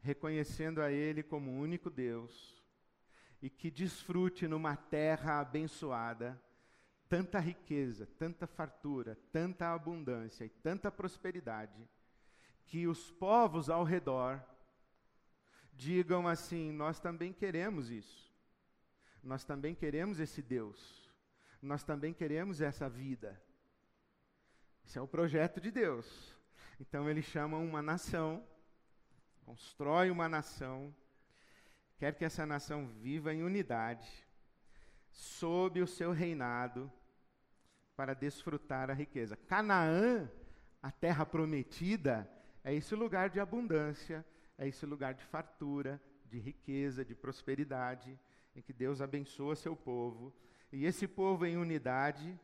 reconhecendo 0.00 0.80
a 0.80 0.90
Ele 0.90 1.22
como 1.22 1.50
o 1.50 1.60
único 1.60 1.90
Deus 1.90 2.62
e 3.42 3.50
que 3.50 3.70
desfrute 3.70 4.46
numa 4.46 4.76
terra 4.76 5.40
abençoada 5.40 6.40
tanta 7.08 7.38
riqueza, 7.38 8.06
tanta 8.18 8.46
fartura, 8.46 9.16
tanta 9.32 9.72
abundância 9.72 10.44
e 10.44 10.48
tanta 10.48 10.90
prosperidade, 10.90 11.88
que 12.66 12.86
os 12.86 13.10
povos 13.12 13.70
ao 13.70 13.84
redor 13.84 14.42
digam 15.72 16.26
assim: 16.26 16.72
nós 16.72 16.98
também 17.00 17.32
queremos 17.32 17.90
isso, 17.90 18.32
nós 19.22 19.44
também 19.44 19.74
queremos 19.74 20.20
esse 20.20 20.42
Deus, 20.42 21.10
nós 21.62 21.84
também 21.84 22.12
queremos 22.12 22.60
essa 22.60 22.88
vida. 22.88 23.40
Esse 24.84 24.98
é 24.98 25.02
o 25.02 25.08
projeto 25.08 25.60
de 25.60 25.70
Deus. 25.70 26.36
Então 26.78 27.08
ele 27.08 27.22
chama 27.22 27.56
uma 27.56 27.82
nação, 27.82 28.46
constrói 29.44 30.10
uma 30.10 30.28
nação 30.28 30.94
quer 31.98 32.14
que 32.14 32.24
essa 32.24 32.44
nação 32.44 32.86
viva 32.86 33.32
em 33.32 33.42
unidade, 33.42 34.08
sob 35.10 35.80
o 35.80 35.86
seu 35.86 36.12
reinado, 36.12 36.92
para 37.96 38.14
desfrutar 38.14 38.90
a 38.90 38.94
riqueza. 38.94 39.36
Canaã, 39.36 40.30
a 40.82 40.90
terra 40.90 41.24
prometida, 41.24 42.30
é 42.62 42.74
esse 42.74 42.94
lugar 42.94 43.30
de 43.30 43.40
abundância, 43.40 44.24
é 44.58 44.68
esse 44.68 44.84
lugar 44.84 45.14
de 45.14 45.24
fartura, 45.24 46.00
de 46.26 46.38
riqueza, 46.38 47.04
de 47.04 47.14
prosperidade, 47.14 48.18
em 48.54 48.60
que 48.60 48.72
Deus 48.72 49.00
abençoa 49.00 49.56
seu 49.56 49.74
povo. 49.74 50.32
E 50.72 50.84
esse 50.84 51.08
povo 51.08 51.46
em 51.46 51.56
unidade, 51.56 52.38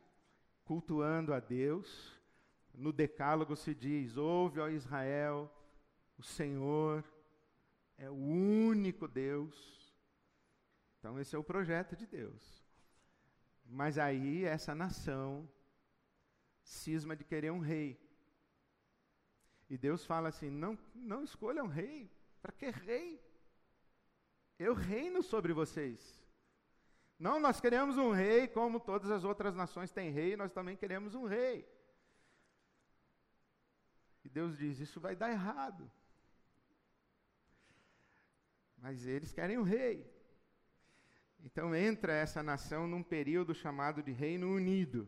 cultuando 0.65 1.33
a 1.33 1.39
Deus, 1.39 2.19
no 2.73 2.91
Decálogo 2.91 3.55
se 3.55 3.75
diz: 3.75 4.17
Ouve, 4.17 4.59
ó 4.59 4.69
Israel, 4.69 5.51
o 6.17 6.23
Senhor 6.23 7.03
é 7.97 8.09
o 8.09 8.15
único 8.15 9.07
Deus. 9.07 9.93
Então, 10.99 11.19
esse 11.19 11.35
é 11.35 11.39
o 11.39 11.43
projeto 11.43 11.95
de 11.95 12.07
Deus. 12.07 12.62
Mas 13.65 13.97
aí, 13.97 14.45
essa 14.45 14.75
nação 14.75 15.49
cisma 16.61 17.15
de 17.15 17.23
querer 17.23 17.51
um 17.51 17.59
rei. 17.59 17.99
E 19.69 19.77
Deus 19.77 20.05
fala 20.05 20.29
assim: 20.29 20.49
não, 20.49 20.77
não 20.93 21.23
escolham 21.23 21.65
um 21.65 21.69
rei. 21.69 22.11
Para 22.41 22.51
que 22.51 22.69
rei? 22.69 23.21
Eu 24.59 24.73
reino 24.73 25.23
sobre 25.23 25.53
vocês. 25.53 26.21
Não, 27.17 27.39
nós 27.39 27.59
queremos 27.61 27.97
um 27.97 28.11
rei, 28.11 28.47
como 28.47 28.79
todas 28.79 29.09
as 29.09 29.23
outras 29.23 29.55
nações 29.55 29.91
têm 29.91 30.11
rei, 30.11 30.35
nós 30.35 30.51
também 30.51 30.75
queremos 30.75 31.15
um 31.15 31.25
rei. 31.25 31.67
E 34.23 34.29
Deus 34.29 34.57
diz: 34.57 34.79
Isso 34.79 34.99
vai 34.99 35.15
dar 35.15 35.31
errado. 35.31 35.89
Mas 38.77 39.05
eles 39.07 39.31
querem 39.31 39.57
o 39.57 39.63
rei. 39.63 40.12
Então 41.43 41.75
entra 41.75 42.13
essa 42.13 42.41
nação 42.41 42.87
num 42.87 43.03
período 43.03 43.53
chamado 43.53 44.01
de 44.01 44.11
Reino 44.11 44.49
Unido. 44.49 45.07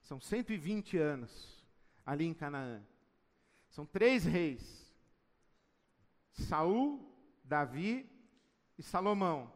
São 0.00 0.20
120 0.20 0.96
anos 0.96 1.66
ali 2.06 2.24
em 2.24 2.32
Canaã. 2.32 2.80
São 3.68 3.84
três 3.84 4.24
reis: 4.24 4.94
Saul, 6.30 7.12
Davi 7.42 8.08
e 8.78 8.82
Salomão. 8.82 9.52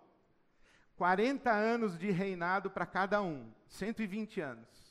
40 0.97 1.53
anos 1.53 1.97
de 1.97 2.11
reinado 2.11 2.69
para 2.69 2.85
cada 2.85 3.23
um, 3.23 3.53
120 3.69 4.41
anos. 4.41 4.88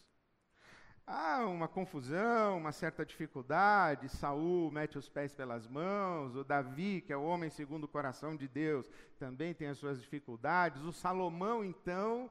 Há 1.09 1.45
uma 1.45 1.69
confusão, 1.69 2.57
uma 2.57 2.73
certa 2.73 3.05
dificuldade. 3.05 4.09
Saul 4.09 4.69
mete 4.69 4.97
os 4.97 5.07
pés 5.07 5.33
pelas 5.33 5.65
mãos. 5.65 6.35
O 6.35 6.43
Davi, 6.43 6.99
que 6.99 7.13
é 7.13 7.17
o 7.17 7.23
homem 7.23 7.49
segundo 7.49 7.85
o 7.85 7.87
coração 7.87 8.35
de 8.35 8.45
Deus, 8.45 8.91
também 9.17 9.53
tem 9.53 9.69
as 9.69 9.77
suas 9.77 10.01
dificuldades. 10.01 10.83
O 10.83 10.91
Salomão, 10.91 11.63
então, 11.63 12.29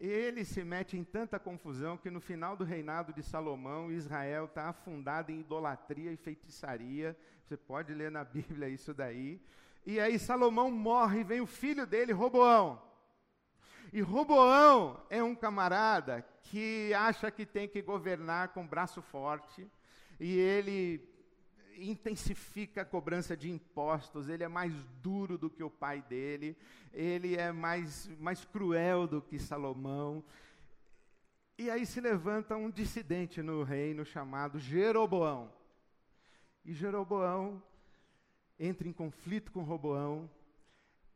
ele 0.00 0.46
se 0.46 0.64
mete 0.64 0.96
em 0.96 1.04
tanta 1.04 1.38
confusão 1.38 1.98
que 1.98 2.10
no 2.10 2.18
final 2.18 2.56
do 2.56 2.64
reinado 2.64 3.12
de 3.12 3.22
Salomão, 3.22 3.92
Israel 3.92 4.46
está 4.46 4.70
afundado 4.70 5.30
em 5.30 5.40
idolatria 5.40 6.10
e 6.10 6.16
feitiçaria. 6.16 7.14
Você 7.44 7.54
pode 7.54 7.92
ler 7.92 8.10
na 8.10 8.24
Bíblia 8.24 8.70
isso 8.70 8.94
daí. 8.94 9.38
E 9.84 10.00
aí 10.00 10.18
Salomão 10.18 10.70
morre 10.70 11.20
e 11.20 11.24
vem 11.24 11.42
o 11.42 11.46
filho 11.46 11.86
dele, 11.86 12.14
Roboão. 12.14 12.85
E 13.92 14.00
Roboão 14.00 15.00
é 15.08 15.22
um 15.22 15.34
camarada 15.34 16.26
que 16.42 16.92
acha 16.94 17.30
que 17.30 17.46
tem 17.46 17.68
que 17.68 17.82
governar 17.82 18.48
com 18.48 18.66
braço 18.66 19.00
forte, 19.00 19.66
e 20.18 20.38
ele 20.38 21.00
intensifica 21.78 22.82
a 22.82 22.84
cobrança 22.84 23.36
de 23.36 23.50
impostos, 23.50 24.28
ele 24.28 24.42
é 24.42 24.48
mais 24.48 24.72
duro 25.02 25.36
do 25.36 25.50
que 25.50 25.62
o 25.62 25.70
pai 25.70 26.02
dele, 26.02 26.56
ele 26.92 27.36
é 27.36 27.52
mais, 27.52 28.08
mais 28.18 28.44
cruel 28.44 29.06
do 29.06 29.20
que 29.20 29.38
Salomão. 29.38 30.24
E 31.58 31.70
aí 31.70 31.84
se 31.84 32.00
levanta 32.00 32.56
um 32.56 32.70
dissidente 32.70 33.42
no 33.42 33.62
reino 33.62 34.04
chamado 34.04 34.58
Jeroboão. 34.58 35.52
E 36.64 36.72
Jeroboão 36.72 37.62
entra 38.58 38.88
em 38.88 38.92
conflito 38.92 39.52
com 39.52 39.62
Roboão, 39.62 40.30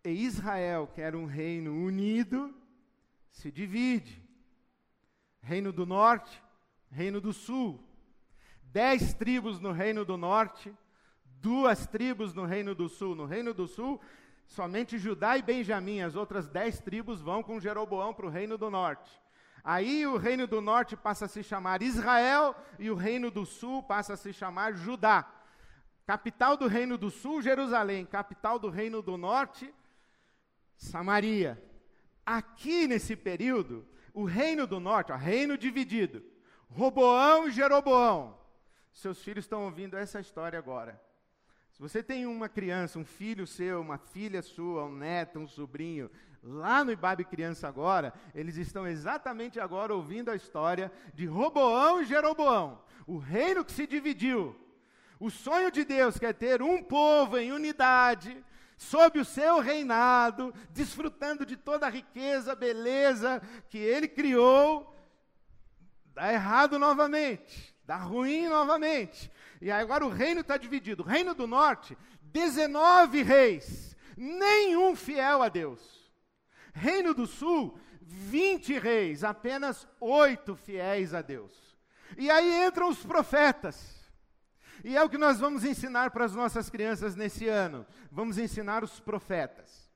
e 0.04 0.10
Israel, 0.10 0.90
que 0.94 1.00
era 1.00 1.16
um 1.16 1.26
reino 1.26 1.74
unido, 1.74 2.54
se 3.30 3.50
divide. 3.50 4.22
Reino 5.40 5.72
do 5.72 5.86
Norte, 5.86 6.42
Reino 6.90 7.20
do 7.20 7.32
Sul. 7.32 7.82
Dez 8.62 9.14
tribos 9.14 9.58
no 9.58 9.72
Reino 9.72 10.04
do 10.04 10.16
Norte, 10.16 10.72
duas 11.24 11.86
tribos 11.86 12.34
no 12.34 12.44
Reino 12.44 12.74
do 12.74 12.88
Sul. 12.88 13.14
No 13.14 13.24
Reino 13.24 13.52
do 13.52 13.66
Sul, 13.66 14.00
somente 14.46 14.98
Judá 14.98 15.36
e 15.36 15.42
Benjamim, 15.42 16.00
as 16.00 16.14
outras 16.14 16.48
dez 16.48 16.80
tribos 16.80 17.20
vão 17.20 17.42
com 17.42 17.58
Jeroboão 17.58 18.14
para 18.14 18.26
o 18.26 18.30
Reino 18.30 18.56
do 18.56 18.70
Norte. 18.70 19.10
Aí 19.62 20.06
o 20.06 20.16
Reino 20.16 20.46
do 20.46 20.60
Norte 20.60 20.96
passa 20.96 21.26
a 21.26 21.28
se 21.28 21.42
chamar 21.42 21.82
Israel 21.82 22.54
e 22.78 22.90
o 22.90 22.94
Reino 22.94 23.30
do 23.30 23.44
Sul 23.44 23.82
passa 23.82 24.14
a 24.14 24.16
se 24.16 24.32
chamar 24.32 24.74
Judá. 24.74 25.28
Capital 26.06 26.56
do 26.56 26.66
Reino 26.66 26.96
do 26.96 27.10
Sul, 27.10 27.42
Jerusalém. 27.42 28.06
Capital 28.06 28.58
do 28.58 28.70
Reino 28.70 29.02
do 29.02 29.16
Norte, 29.16 29.72
Samaria. 30.76 31.62
Aqui 32.30 32.86
nesse 32.86 33.16
período, 33.16 33.84
o 34.14 34.22
reino 34.24 34.64
do 34.64 34.78
norte, 34.78 35.10
o 35.10 35.16
reino 35.16 35.58
dividido, 35.58 36.22
Roboão 36.68 37.48
e 37.48 37.50
Jeroboão. 37.50 38.38
Seus 38.92 39.20
filhos 39.20 39.44
estão 39.44 39.64
ouvindo 39.64 39.96
essa 39.96 40.20
história 40.20 40.56
agora. 40.56 41.02
Se 41.72 41.80
você 41.80 42.04
tem 42.04 42.26
uma 42.26 42.48
criança, 42.48 43.00
um 43.00 43.04
filho 43.04 43.48
seu, 43.48 43.80
uma 43.80 43.98
filha 43.98 44.42
sua, 44.42 44.84
um 44.84 44.94
neto, 44.94 45.40
um 45.40 45.48
sobrinho, 45.48 46.08
lá 46.40 46.84
no 46.84 46.92
Ibabe 46.92 47.24
Criança 47.24 47.66
agora, 47.66 48.14
eles 48.32 48.56
estão 48.56 48.86
exatamente 48.86 49.58
agora 49.58 49.92
ouvindo 49.92 50.30
a 50.30 50.36
história 50.36 50.92
de 51.12 51.26
Roboão 51.26 52.00
e 52.00 52.04
Jeroboão, 52.04 52.80
o 53.08 53.18
reino 53.18 53.64
que 53.64 53.72
se 53.72 53.88
dividiu. 53.88 54.54
O 55.18 55.30
sonho 55.30 55.68
de 55.72 55.84
Deus 55.84 56.16
quer 56.16 56.34
ter 56.34 56.62
um 56.62 56.80
povo 56.80 57.38
em 57.38 57.50
unidade, 57.50 58.40
sob 58.80 59.20
o 59.20 59.24
seu 59.26 59.60
reinado, 59.60 60.54
desfrutando 60.70 61.44
de 61.44 61.54
toda 61.54 61.86
a 61.86 61.90
riqueza, 61.90 62.54
beleza 62.54 63.42
que 63.68 63.76
ele 63.76 64.08
criou, 64.08 64.96
dá 66.14 66.32
errado 66.32 66.78
novamente, 66.78 67.76
dá 67.84 67.98
ruim 67.98 68.48
novamente. 68.48 69.30
E 69.60 69.70
agora 69.70 70.06
o 70.06 70.08
reino 70.08 70.40
está 70.40 70.56
dividido. 70.56 71.02
Reino 71.02 71.34
do 71.34 71.46
norte, 71.46 71.96
19 72.22 73.22
reis, 73.22 73.94
nenhum 74.16 74.96
fiel 74.96 75.42
a 75.42 75.50
Deus. 75.50 76.10
Reino 76.72 77.12
do 77.12 77.26
Sul, 77.26 77.78
20 78.00 78.78
reis, 78.78 79.22
apenas 79.22 79.86
oito 80.00 80.56
fiéis 80.56 81.12
a 81.12 81.20
Deus. 81.20 81.52
E 82.16 82.30
aí 82.30 82.64
entram 82.64 82.88
os 82.88 83.04
profetas. 83.04 83.99
E 84.84 84.96
é 84.96 85.02
o 85.02 85.08
que 85.08 85.18
nós 85.18 85.38
vamos 85.38 85.64
ensinar 85.64 86.10
para 86.10 86.24
as 86.24 86.34
nossas 86.34 86.70
crianças 86.70 87.14
nesse 87.14 87.48
ano. 87.48 87.86
Vamos 88.10 88.38
ensinar 88.38 88.84
os 88.84 89.00
profetas. 89.00 89.89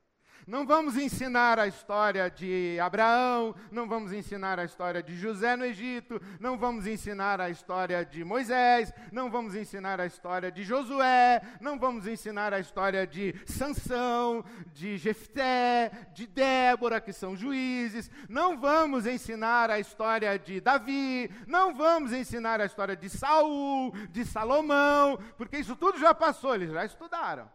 Não 0.46 0.66
vamos 0.66 0.96
ensinar 0.96 1.58
a 1.58 1.66
história 1.66 2.30
de 2.30 2.78
Abraão, 2.78 3.54
não 3.70 3.88
vamos 3.88 4.12
ensinar 4.12 4.58
a 4.58 4.64
história 4.64 5.02
de 5.02 5.16
José 5.16 5.56
no 5.56 5.64
Egito, 5.64 6.20
não 6.38 6.58
vamos 6.58 6.86
ensinar 6.86 7.40
a 7.40 7.48
história 7.48 8.04
de 8.04 8.22
Moisés, 8.22 8.92
não 9.10 9.30
vamos 9.30 9.54
ensinar 9.54 9.98
a 10.00 10.06
história 10.06 10.52
de 10.52 10.62
Josué, 10.62 11.40
não 11.60 11.78
vamos 11.78 12.06
ensinar 12.06 12.52
a 12.52 12.60
história 12.60 13.06
de 13.06 13.34
Sansão, 13.46 14.44
de 14.74 14.98
Jefté, 14.98 15.90
de 16.12 16.26
Débora, 16.26 17.00
que 17.00 17.12
são 17.12 17.34
juízes, 17.34 18.10
não 18.28 18.60
vamos 18.60 19.06
ensinar 19.06 19.70
a 19.70 19.78
história 19.78 20.38
de 20.38 20.60
Davi, 20.60 21.30
não 21.46 21.74
vamos 21.74 22.12
ensinar 22.12 22.60
a 22.60 22.66
história 22.66 22.94
de 22.94 23.08
Saul, 23.08 23.92
de 24.10 24.26
Salomão, 24.26 25.18
porque 25.38 25.56
isso 25.56 25.74
tudo 25.74 25.98
já 25.98 26.14
passou, 26.14 26.54
eles 26.54 26.70
já 26.70 26.84
estudaram. 26.84 27.48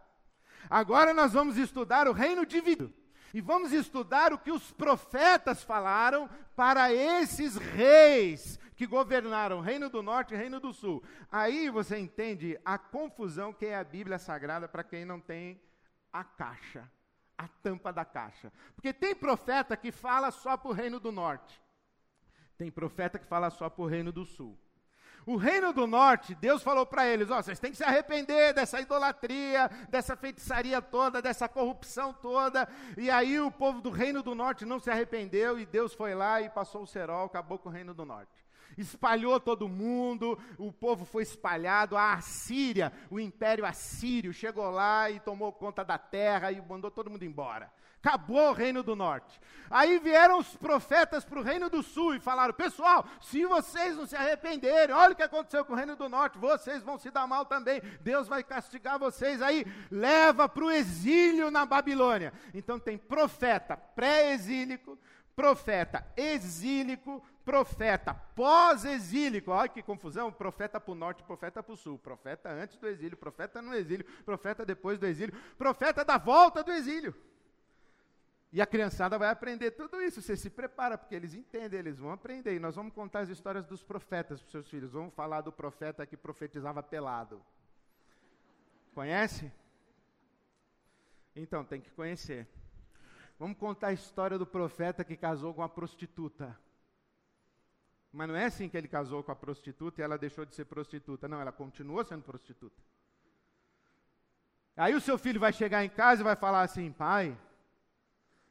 Agora 0.70 1.12
nós 1.12 1.32
vamos 1.32 1.56
estudar 1.56 2.06
o 2.06 2.12
reino 2.12 2.46
dividido. 2.46 2.94
E 3.34 3.40
vamos 3.40 3.72
estudar 3.72 4.32
o 4.32 4.38
que 4.38 4.50
os 4.50 4.72
profetas 4.72 5.62
falaram 5.62 6.28
para 6.56 6.92
esses 6.92 7.56
reis 7.56 8.58
que 8.76 8.86
governaram 8.86 9.60
Reino 9.60 9.90
do 9.90 10.02
Norte 10.02 10.32
e 10.32 10.36
Reino 10.36 10.58
do 10.58 10.72
Sul. 10.72 11.02
Aí 11.30 11.68
você 11.68 11.98
entende 11.98 12.58
a 12.64 12.78
confusão 12.78 13.52
que 13.52 13.66
é 13.66 13.76
a 13.76 13.84
Bíblia 13.84 14.18
Sagrada 14.18 14.66
para 14.66 14.82
quem 14.82 15.04
não 15.04 15.20
tem 15.20 15.60
a 16.12 16.24
caixa, 16.24 16.90
a 17.36 17.46
tampa 17.46 17.92
da 17.92 18.04
caixa. 18.04 18.52
Porque 18.74 18.92
tem 18.92 19.14
profeta 19.14 19.76
que 19.76 19.92
fala 19.92 20.30
só 20.30 20.56
para 20.56 20.70
o 20.70 20.74
Reino 20.74 20.98
do 20.98 21.12
Norte, 21.12 21.60
tem 22.56 22.70
profeta 22.70 23.18
que 23.18 23.26
fala 23.26 23.50
só 23.50 23.68
para 23.68 23.82
o 23.82 23.86
Reino 23.86 24.10
do 24.10 24.24
Sul. 24.24 24.58
O 25.26 25.36
reino 25.36 25.72
do 25.72 25.86
norte, 25.86 26.34
Deus 26.34 26.62
falou 26.62 26.86
para 26.86 27.06
eles: 27.06 27.30
ó, 27.30 27.42
vocês 27.42 27.58
têm 27.58 27.70
que 27.70 27.76
se 27.76 27.84
arrepender 27.84 28.54
dessa 28.54 28.80
idolatria, 28.80 29.70
dessa 29.88 30.16
feitiçaria 30.16 30.80
toda, 30.80 31.20
dessa 31.20 31.48
corrupção 31.48 32.12
toda. 32.12 32.68
E 32.96 33.10
aí 33.10 33.38
o 33.40 33.50
povo 33.50 33.80
do 33.80 33.90
reino 33.90 34.22
do 34.22 34.34
norte 34.34 34.64
não 34.64 34.80
se 34.80 34.90
arrependeu 34.90 35.58
e 35.58 35.66
Deus 35.66 35.94
foi 35.94 36.14
lá 36.14 36.40
e 36.40 36.48
passou 36.48 36.82
o 36.82 36.86
cerol, 36.86 37.26
acabou 37.26 37.58
com 37.58 37.68
o 37.68 37.72
reino 37.72 37.92
do 37.92 38.04
norte. 38.04 38.44
Espalhou 38.78 39.38
todo 39.40 39.68
mundo, 39.68 40.38
o 40.56 40.72
povo 40.72 41.04
foi 41.04 41.22
espalhado. 41.22 41.96
A 41.96 42.14
Assíria, 42.14 42.92
o 43.10 43.20
império 43.20 43.66
assírio, 43.66 44.32
chegou 44.32 44.70
lá 44.70 45.10
e 45.10 45.20
tomou 45.20 45.52
conta 45.52 45.84
da 45.84 45.98
terra 45.98 46.50
e 46.52 46.60
mandou 46.60 46.90
todo 46.90 47.10
mundo 47.10 47.24
embora. 47.24 47.70
Acabou 48.02 48.48
o 48.50 48.54
reino 48.54 48.82
do 48.82 48.96
norte. 48.96 49.38
Aí 49.70 49.98
vieram 49.98 50.38
os 50.38 50.56
profetas 50.56 51.22
para 51.22 51.38
o 51.38 51.42
reino 51.42 51.68
do 51.68 51.82
sul 51.82 52.14
e 52.14 52.20
falaram: 52.20 52.54
Pessoal, 52.54 53.06
se 53.20 53.44
vocês 53.44 53.94
não 53.94 54.06
se 54.06 54.16
arrependerem, 54.16 54.94
olha 54.94 55.12
o 55.12 55.16
que 55.16 55.22
aconteceu 55.22 55.64
com 55.66 55.74
o 55.74 55.76
reino 55.76 55.94
do 55.94 56.08
norte, 56.08 56.38
vocês 56.38 56.82
vão 56.82 56.96
se 56.96 57.10
dar 57.10 57.26
mal 57.26 57.44
também. 57.44 57.82
Deus 58.00 58.26
vai 58.26 58.42
castigar 58.42 58.98
vocês. 58.98 59.42
Aí 59.42 59.66
leva 59.90 60.48
para 60.48 60.64
o 60.64 60.70
exílio 60.70 61.50
na 61.50 61.66
Babilônia. 61.66 62.32
Então 62.54 62.80
tem 62.80 62.96
profeta 62.96 63.76
pré-exílico, 63.76 64.98
profeta 65.36 66.04
exílico, 66.16 67.22
profeta 67.44 68.14
pós-exílico. 68.34 69.50
Olha 69.50 69.68
que 69.68 69.82
confusão: 69.82 70.32
profeta 70.32 70.80
para 70.80 70.92
o 70.92 70.94
norte, 70.94 71.22
profeta 71.22 71.62
para 71.62 71.74
o 71.74 71.76
sul, 71.76 71.98
profeta 71.98 72.48
antes 72.50 72.78
do 72.78 72.88
exílio, 72.88 73.16
profeta 73.16 73.60
no 73.60 73.74
exílio, 73.74 74.06
profeta 74.24 74.64
depois 74.64 74.98
do 74.98 75.06
exílio, 75.06 75.34
profeta 75.58 76.02
da 76.02 76.16
volta 76.16 76.64
do 76.64 76.72
exílio. 76.72 77.14
E 78.52 78.60
a 78.60 78.66
criançada 78.66 79.16
vai 79.16 79.30
aprender 79.30 79.70
tudo 79.70 80.00
isso. 80.02 80.20
Você 80.20 80.36
se 80.36 80.50
prepara, 80.50 80.98
porque 80.98 81.14
eles 81.14 81.34
entendem, 81.34 81.78
eles 81.78 81.98
vão 81.98 82.10
aprender. 82.10 82.54
E 82.54 82.58
nós 82.58 82.74
vamos 82.74 82.92
contar 82.92 83.20
as 83.20 83.28
histórias 83.28 83.64
dos 83.64 83.82
profetas 83.82 84.40
para 84.40 84.46
os 84.46 84.50
seus 84.50 84.68
filhos. 84.68 84.92
Vamos 84.92 85.14
falar 85.14 85.40
do 85.42 85.52
profeta 85.52 86.04
que 86.04 86.16
profetizava 86.16 86.82
pelado. 86.82 87.40
Conhece? 88.92 89.52
Então, 91.36 91.64
tem 91.64 91.80
que 91.80 91.90
conhecer. 91.92 92.48
Vamos 93.38 93.56
contar 93.56 93.88
a 93.88 93.92
história 93.92 94.36
do 94.36 94.44
profeta 94.46 95.04
que 95.04 95.16
casou 95.16 95.54
com 95.54 95.62
a 95.62 95.68
prostituta. 95.68 96.58
Mas 98.12 98.28
não 98.28 98.34
é 98.34 98.46
assim 98.46 98.68
que 98.68 98.76
ele 98.76 98.88
casou 98.88 99.22
com 99.22 99.30
a 99.30 99.36
prostituta 99.36 100.00
e 100.00 100.04
ela 100.04 100.18
deixou 100.18 100.44
de 100.44 100.56
ser 100.56 100.64
prostituta. 100.64 101.28
Não, 101.28 101.40
ela 101.40 101.52
continuou 101.52 102.04
sendo 102.04 102.24
prostituta. 102.24 102.82
Aí 104.76 104.92
o 104.94 105.00
seu 105.00 105.16
filho 105.16 105.38
vai 105.38 105.52
chegar 105.52 105.84
em 105.84 105.88
casa 105.88 106.22
e 106.22 106.24
vai 106.24 106.34
falar 106.34 106.62
assim: 106.62 106.90
pai. 106.90 107.38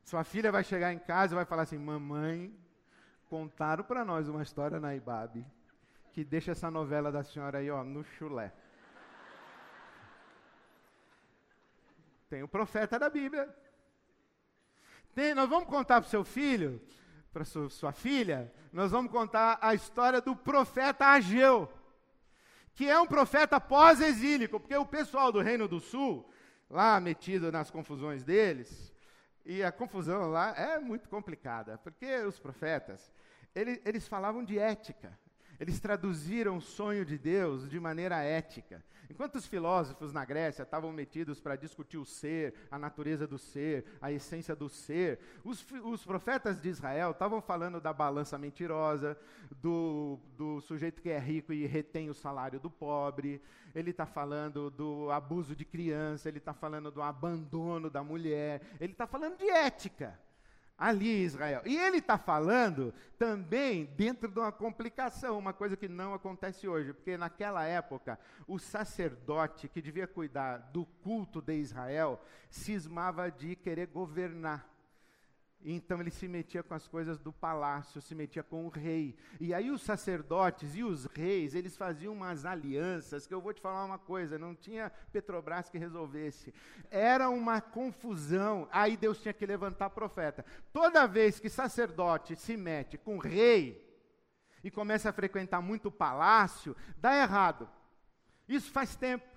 Sua 0.10 0.24
filha 0.24 0.52
vai 0.52 0.64
chegar 0.64 0.92
em 0.92 0.98
casa 0.98 1.36
e 1.36 1.36
vai 1.36 1.46
falar 1.46 1.62
assim: 1.62 1.78
Mamãe, 1.78 2.52
contaram 3.30 3.84
para 3.84 4.04
nós 4.04 4.28
uma 4.28 4.42
história 4.42 4.80
na 4.80 4.96
Ibabe 4.96 5.46
que 6.12 6.24
deixa 6.24 6.54
essa 6.54 6.72
novela 6.72 7.12
da 7.12 7.24
senhora 7.24 7.60
aí 7.60 7.70
ó, 7.70 7.84
no 7.84 8.04
chulé. 8.04 8.52
Tem 12.28 12.42
o 12.42 12.48
profeta 12.48 12.98
da 12.98 13.08
Bíblia. 13.08 13.56
Tem, 15.14 15.36
nós 15.36 15.48
vamos 15.48 15.70
contar 15.70 16.02
para 16.02 16.08
o 16.08 16.10
seu 16.10 16.24
filho, 16.24 16.82
para 17.32 17.46
sua, 17.46 17.70
sua 17.70 17.92
filha, 17.92 18.52
nós 18.74 18.90
vamos 18.90 19.12
contar 19.12 19.60
a 19.62 19.76
história 19.76 20.20
do 20.20 20.36
profeta 20.36 21.06
Ageu, 21.06 21.72
que 22.74 22.90
é 22.90 23.00
um 23.00 23.06
profeta 23.06 23.62
pós-exílico, 23.62 24.60
porque 24.60 24.76
o 24.76 24.88
pessoal 24.88 25.32
do 25.32 25.40
Reino 25.40 25.68
do 25.68 25.80
Sul, 25.80 26.28
lá 26.68 27.00
metido 27.00 27.52
nas 27.52 27.70
confusões 27.70 28.24
deles, 28.24 28.92
e 29.50 29.64
a 29.64 29.72
confusão 29.72 30.30
lá 30.30 30.54
é 30.56 30.78
muito 30.78 31.10
complicada, 31.10 31.80
porque 31.80 32.20
os 32.20 32.40
profetas, 32.40 33.12
eles, 33.56 33.82
eles 33.84 34.08
falavam 34.08 34.44
de 34.44 34.60
ética. 34.60 35.18
Eles 35.60 35.80
traduziram 35.80 36.58
o 36.58 36.62
sonho 36.62 37.04
de 37.06 37.18
Deus 37.18 37.70
de 37.70 37.80
maneira 37.80 38.24
ética. 38.24 38.84
Enquanto 39.10 39.36
os 39.36 39.46
filósofos 39.46 40.14
na 40.14 40.24
Grécia 40.24 40.64
estavam 40.64 40.94
metidos 40.94 41.42
para 41.42 41.56
discutir 41.56 41.98
o 41.98 42.06
ser, 42.06 42.54
a 42.70 42.78
natureza 42.78 43.28
do 43.28 43.38
ser, 43.38 43.84
a 44.00 44.12
essência 44.12 44.56
do 44.56 44.70
ser, 44.70 45.20
os, 45.44 45.66
os 45.84 46.06
profetas 46.06 46.62
de 46.62 46.70
Israel 46.70 47.12
estavam 47.12 47.42
falando 47.42 47.82
da 47.82 47.92
balança 47.92 48.38
mentirosa, 48.38 49.18
do, 49.62 50.20
do 50.38 50.62
sujeito 50.62 51.02
que 51.02 51.10
é 51.10 51.18
rico 51.18 51.52
e 51.52 51.66
retém 51.66 52.10
o 52.10 52.14
salário 52.14 52.60
do 52.60 52.70
pobre, 52.70 53.42
ele 53.74 53.90
está 53.90 54.06
falando 54.06 54.70
do 54.70 55.12
abuso 55.12 55.56
de 55.56 55.66
criança, 55.66 56.30
ele 56.30 56.38
está 56.38 56.54
falando 56.54 56.92
do 56.92 57.02
abandono 57.02 57.90
da 57.90 58.04
mulher, 58.04 58.62
ele 58.80 58.94
está 58.94 59.08
falando 59.08 59.38
de 59.38 59.50
ética 59.50 60.18
ali 60.80 61.10
em 61.10 61.24
Israel. 61.24 61.62
E 61.66 61.78
ele 61.78 61.98
está 61.98 62.18
falando 62.18 62.94
também 63.18 63.86
dentro 63.98 64.30
de 64.30 64.40
uma 64.40 64.52
complicação, 64.52 65.38
uma 65.38 65.52
coisa 65.52 65.76
que 65.76 65.90
não 65.90 66.14
acontece 66.14 66.68
hoje, 66.68 66.94
porque 66.94 67.18
naquela 67.18 67.66
época 67.66 68.18
o 68.48 68.58
sacerdote 68.58 69.68
que 69.68 69.82
devia 69.82 70.08
cuidar 70.08 70.58
do 70.72 70.86
culto 71.04 71.42
de 71.42 71.56
Israel 71.56 72.24
cismava 72.50 73.30
de 73.30 73.56
querer 73.58 73.88
governar. 73.88 74.79
Então 75.64 76.00
ele 76.00 76.10
se 76.10 76.28
metia 76.28 76.64
com 76.64 76.74
as 76.74 76.88
coisas 76.88 77.20
do 77.20 77.34
palácio, 77.34 78.02
se 78.02 78.16
metia 78.16 78.42
com 78.42 78.66
o 78.66 78.70
rei. 78.70 79.18
E 79.42 79.54
aí 79.54 79.70
os 79.70 79.82
sacerdotes 79.82 80.76
e 80.76 80.84
os 80.84 81.06
reis, 81.06 81.54
eles 81.54 81.76
faziam 81.76 82.14
umas 82.14 82.46
alianças, 82.46 83.28
que 83.28 83.34
eu 83.34 83.42
vou 83.42 83.54
te 83.54 83.60
falar 83.60 83.84
uma 83.84 83.98
coisa, 83.98 84.40
não 84.40 84.56
tinha 84.56 84.90
Petrobras 85.12 85.70
que 85.70 85.78
resolvesse. 85.78 86.54
Era 86.90 87.30
uma 87.30 87.60
confusão. 87.60 88.70
Aí 88.72 88.96
Deus 88.96 89.22
tinha 89.22 89.34
que 89.34 89.46
levantar 89.46 89.90
profeta. 89.90 90.46
Toda 90.72 91.08
vez 91.08 91.40
que 91.40 91.50
sacerdote 91.50 92.38
se 92.38 92.56
mete 92.56 92.98
com 92.98 93.18
rei 93.18 93.86
e 94.64 94.72
começa 94.72 95.10
a 95.10 95.14
frequentar 95.14 95.62
muito 95.62 95.90
o 95.90 95.92
palácio, 95.92 96.76
dá 96.98 97.16
errado. 97.16 97.70
Isso 98.48 98.72
faz 98.72 98.96
tempo. 98.96 99.28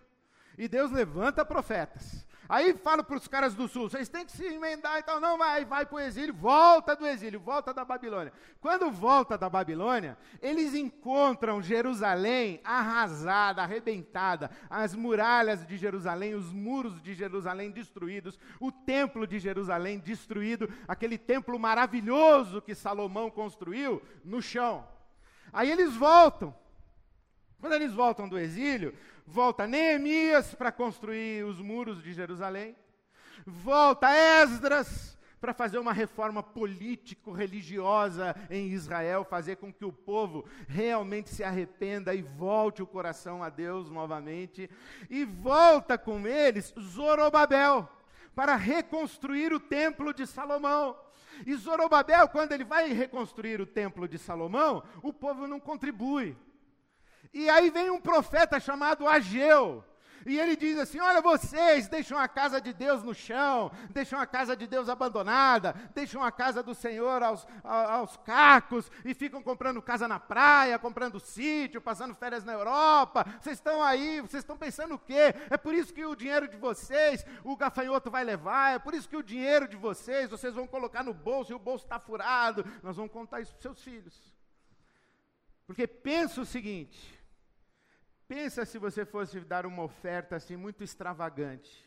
E 0.56 0.68
Deus 0.68 0.92
levanta 0.92 1.44
profetas. 1.44 2.26
Aí 2.48 2.74
falo 2.74 3.04
para 3.04 3.16
os 3.16 3.28
caras 3.28 3.54
do 3.54 3.68
sul, 3.68 3.88
vocês 3.88 4.08
têm 4.08 4.24
que 4.26 4.32
se 4.32 4.44
emendar 4.44 4.98
e 4.98 5.02
tal. 5.02 5.20
Não, 5.20 5.38
vai, 5.38 5.64
vai 5.64 5.86
para 5.86 5.96
o 5.96 6.00
exílio, 6.00 6.34
volta 6.34 6.96
do 6.96 7.06
exílio, 7.06 7.40
volta 7.40 7.72
da 7.72 7.84
Babilônia. 7.84 8.32
Quando 8.60 8.90
volta 8.90 9.38
da 9.38 9.48
Babilônia, 9.48 10.18
eles 10.40 10.74
encontram 10.74 11.62
Jerusalém 11.62 12.60
arrasada, 12.64 13.62
arrebentada, 13.62 14.50
as 14.68 14.94
muralhas 14.94 15.66
de 15.66 15.76
Jerusalém, 15.76 16.34
os 16.34 16.52
muros 16.52 17.00
de 17.00 17.14
Jerusalém 17.14 17.70
destruídos, 17.70 18.38
o 18.60 18.72
templo 18.72 19.26
de 19.26 19.38
Jerusalém 19.38 19.98
destruído, 19.98 20.68
aquele 20.86 21.16
templo 21.16 21.58
maravilhoso 21.58 22.60
que 22.60 22.74
Salomão 22.74 23.30
construiu 23.30 24.02
no 24.24 24.42
chão. 24.42 24.86
Aí 25.52 25.70
eles 25.70 25.94
voltam. 25.94 26.54
Quando 27.60 27.74
eles 27.74 27.92
voltam 27.92 28.28
do 28.28 28.36
exílio, 28.36 28.92
volta 29.26 29.66
Neemias 29.66 30.54
para 30.54 30.72
construir 30.72 31.44
os 31.44 31.60
muros 31.60 32.02
de 32.02 32.12
Jerusalém, 32.12 32.76
volta 33.46 34.08
Esdras 34.14 35.18
para 35.40 35.52
fazer 35.52 35.78
uma 35.78 35.92
reforma 35.92 36.40
político-religiosa 36.40 38.36
em 38.48 38.68
Israel, 38.68 39.24
fazer 39.24 39.56
com 39.56 39.72
que 39.72 39.84
o 39.84 39.92
povo 39.92 40.44
realmente 40.68 41.30
se 41.30 41.42
arrependa 41.42 42.14
e 42.14 42.22
volte 42.22 42.80
o 42.80 42.86
coração 42.86 43.42
a 43.42 43.48
Deus 43.48 43.90
novamente, 43.90 44.70
e 45.10 45.24
volta 45.24 45.98
com 45.98 46.28
eles 46.28 46.72
Zorobabel 46.78 47.88
para 48.36 48.54
reconstruir 48.54 49.52
o 49.52 49.58
templo 49.58 50.14
de 50.14 50.28
Salomão. 50.28 50.96
E 51.44 51.54
Zorobabel, 51.56 52.28
quando 52.28 52.52
ele 52.52 52.62
vai 52.64 52.92
reconstruir 52.92 53.60
o 53.60 53.66
templo 53.66 54.06
de 54.06 54.18
Salomão, 54.18 54.84
o 55.02 55.12
povo 55.12 55.48
não 55.48 55.58
contribui. 55.58 56.36
E 57.32 57.48
aí 57.48 57.70
vem 57.70 57.90
um 57.90 58.00
profeta 58.00 58.60
chamado 58.60 59.08
Ageu, 59.08 59.84
e 60.26 60.38
ele 60.38 60.56
diz 60.56 60.78
assim: 60.78 61.00
Olha, 61.00 61.20
vocês 61.20 61.88
deixam 61.88 62.18
a 62.18 62.28
casa 62.28 62.60
de 62.60 62.72
Deus 62.72 63.02
no 63.02 63.14
chão, 63.14 63.70
deixam 63.90 64.20
a 64.20 64.26
casa 64.26 64.56
de 64.56 64.66
Deus 64.66 64.88
abandonada, 64.88 65.74
deixam 65.94 66.22
a 66.22 66.30
casa 66.30 66.62
do 66.62 66.74
Senhor 66.74 67.22
aos, 67.22 67.46
aos 67.64 68.16
cacos 68.18 68.90
e 69.04 69.14
ficam 69.14 69.42
comprando 69.42 69.82
casa 69.82 70.06
na 70.06 70.20
praia, 70.20 70.78
comprando 70.78 71.18
sítio, 71.18 71.80
passando 71.80 72.14
férias 72.14 72.44
na 72.44 72.52
Europa. 72.52 73.24
Vocês 73.40 73.58
estão 73.58 73.82
aí, 73.82 74.20
vocês 74.20 74.42
estão 74.42 74.56
pensando 74.56 74.94
o 74.94 74.98
quê? 74.98 75.34
É 75.50 75.56
por 75.56 75.74
isso 75.74 75.92
que 75.92 76.04
o 76.04 76.14
dinheiro 76.14 76.48
de 76.48 76.56
vocês, 76.56 77.24
o 77.44 77.56
gafanhoto 77.56 78.10
vai 78.10 78.24
levar, 78.24 78.76
é 78.76 78.78
por 78.78 78.94
isso 78.94 79.08
que 79.08 79.16
o 79.16 79.22
dinheiro 79.22 79.66
de 79.66 79.76
vocês, 79.76 80.30
vocês 80.30 80.54
vão 80.54 80.66
colocar 80.66 81.02
no 81.02 81.14
bolso 81.14 81.52
e 81.52 81.54
o 81.54 81.58
bolso 81.58 81.84
está 81.84 81.98
furado. 81.98 82.64
Nós 82.82 82.96
vamos 82.96 83.12
contar 83.12 83.40
isso 83.40 83.52
para 83.52 83.62
seus 83.62 83.82
filhos. 83.82 84.32
Porque 85.66 85.86
pensa 85.86 86.40
o 86.40 86.46
seguinte 86.46 87.21
Pensa 88.34 88.64
se 88.64 88.78
você 88.78 89.04
fosse 89.04 89.38
dar 89.40 89.66
uma 89.66 89.82
oferta 89.82 90.36
assim 90.36 90.56
muito 90.56 90.82
extravagante 90.82 91.86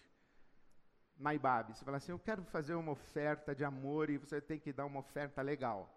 na 1.17 1.33
IBAB. 1.33 1.73
Você 1.73 1.83
fala 1.83 1.97
assim, 1.97 2.11
eu 2.11 2.19
quero 2.19 2.43
fazer 2.43 2.75
uma 2.75 2.91
oferta 2.91 3.55
de 3.55 3.65
amor 3.65 4.11
e 4.11 4.19
você 4.19 4.39
tem 4.39 4.59
que 4.59 4.71
dar 4.71 4.85
uma 4.85 4.99
oferta 4.99 5.41
legal. 5.41 5.91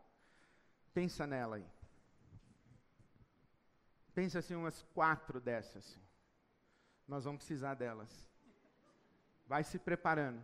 Pensa 0.94 1.26
nela 1.26 1.56
aí. 1.56 1.66
Pensa 4.14 4.38
assim 4.38 4.54
umas 4.54 4.82
quatro 4.94 5.38
dessas. 5.38 6.00
Nós 7.06 7.24
vamos 7.24 7.40
precisar 7.40 7.74
delas. 7.74 8.26
Vai 9.46 9.62
se 9.62 9.78
preparando. 9.78 10.42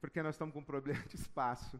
Porque 0.00 0.22
nós 0.22 0.34
estamos 0.34 0.54
com 0.54 0.60
um 0.60 0.64
problema 0.64 1.04
de 1.04 1.16
espaço 1.16 1.78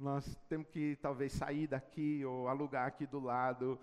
nós 0.00 0.34
temos 0.48 0.66
que 0.68 0.96
talvez 0.96 1.32
sair 1.32 1.66
daqui 1.66 2.24
ou 2.24 2.48
alugar 2.48 2.86
aqui 2.86 3.06
do 3.06 3.20
lado. 3.20 3.78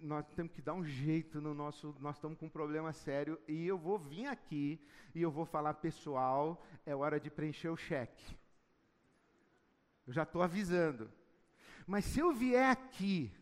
Nós 0.00 0.24
temos 0.36 0.52
que 0.52 0.62
dar 0.62 0.74
um 0.74 0.84
jeito 0.84 1.40
no 1.40 1.52
nosso. 1.52 1.94
Nós 1.98 2.16
estamos 2.16 2.38
com 2.38 2.46
um 2.46 2.50
problema 2.50 2.92
sério 2.92 3.38
e 3.48 3.66
eu 3.66 3.76
vou 3.76 3.98
vir 3.98 4.26
aqui 4.26 4.80
e 5.12 5.20
eu 5.20 5.30
vou 5.30 5.44
falar, 5.44 5.74
pessoal, 5.74 6.64
é 6.86 6.94
hora 6.94 7.18
de 7.18 7.28
preencher 7.28 7.68
o 7.68 7.76
cheque. 7.76 8.38
Eu 10.06 10.12
já 10.12 10.22
estou 10.22 10.40
avisando. 10.40 11.10
Mas 11.84 12.04
se 12.04 12.20
eu 12.20 12.32
vier 12.32 12.70
aqui 12.70 13.32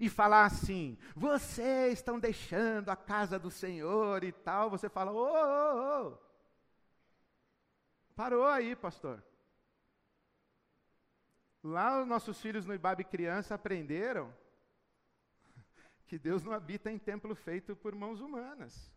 e 0.00 0.08
falar 0.08 0.46
assim, 0.46 0.96
vocês 1.14 1.98
estão 1.98 2.18
deixando 2.18 2.88
a 2.88 2.96
casa 2.96 3.38
do 3.38 3.50
Senhor 3.50 4.24
e 4.24 4.32
tal, 4.32 4.70
você 4.70 4.88
fala, 4.88 5.12
ô, 5.12 5.18
ô, 5.18 6.12
ô. 6.12 6.18
Parou 8.14 8.46
aí, 8.46 8.74
pastor. 8.74 9.22
Lá 11.62 12.00
os 12.00 12.06
nossos 12.06 12.40
filhos 12.40 12.64
no 12.64 12.74
Ibabe 12.74 13.04
criança 13.04 13.54
aprenderam 13.54 14.32
que 16.06 16.18
Deus 16.18 16.42
não 16.42 16.52
habita 16.52 16.90
em 16.90 16.98
templo 16.98 17.34
feito 17.34 17.74
por 17.74 17.94
mãos 17.94 18.20
humanas. 18.20 18.92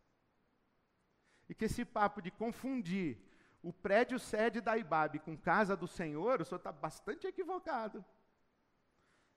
E 1.50 1.56
que 1.56 1.66
esse 1.66 1.84
papo 1.84 2.22
de 2.22 2.30
confundir 2.32 3.18
o 3.64 3.74
prédio 3.74 4.18
sede 4.20 4.62
da 4.62 4.78
Ibabe 4.78 5.20
com 5.20 5.38
casa 5.38 5.76
do 5.76 5.88
Senhor, 5.88 6.42
o 6.42 6.46
senhor 6.46 6.58
está 6.58 6.72
bastante 6.72 7.28
equivocado. 7.28 8.04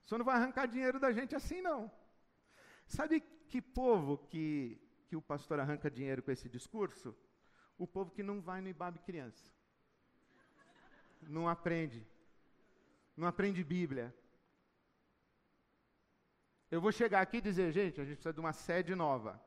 O 0.04 0.08
senhor 0.08 0.18
não 0.18 0.24
vai 0.24 0.36
arrancar 0.36 0.66
dinheiro 0.66 1.00
da 1.00 1.12
gente 1.12 1.34
assim, 1.34 1.60
não. 1.60 1.90
Sabe 2.86 3.20
que 3.48 3.60
povo 3.60 4.18
que, 4.18 4.80
que 5.06 5.16
o 5.16 5.22
pastor 5.22 5.58
arranca 5.58 5.90
dinheiro 5.90 6.22
com 6.22 6.30
esse 6.30 6.48
discurso? 6.48 7.16
O 7.76 7.86
povo 7.86 8.10
que 8.10 8.22
não 8.22 8.40
vai 8.40 8.60
no 8.60 8.68
Ibabe 8.68 8.98
criança. 9.00 9.50
Não 11.22 11.48
aprende 11.48 12.06
não 13.16 13.26
aprende 13.26 13.62
Bíblia. 13.62 14.14
Eu 16.70 16.80
vou 16.80 16.90
chegar 16.90 17.20
aqui 17.20 17.36
e 17.36 17.40
dizer, 17.40 17.72
gente, 17.72 18.00
a 18.00 18.04
gente 18.04 18.16
precisa 18.16 18.32
de 18.32 18.40
uma 18.40 18.52
sede 18.52 18.94
nova. 18.94 19.40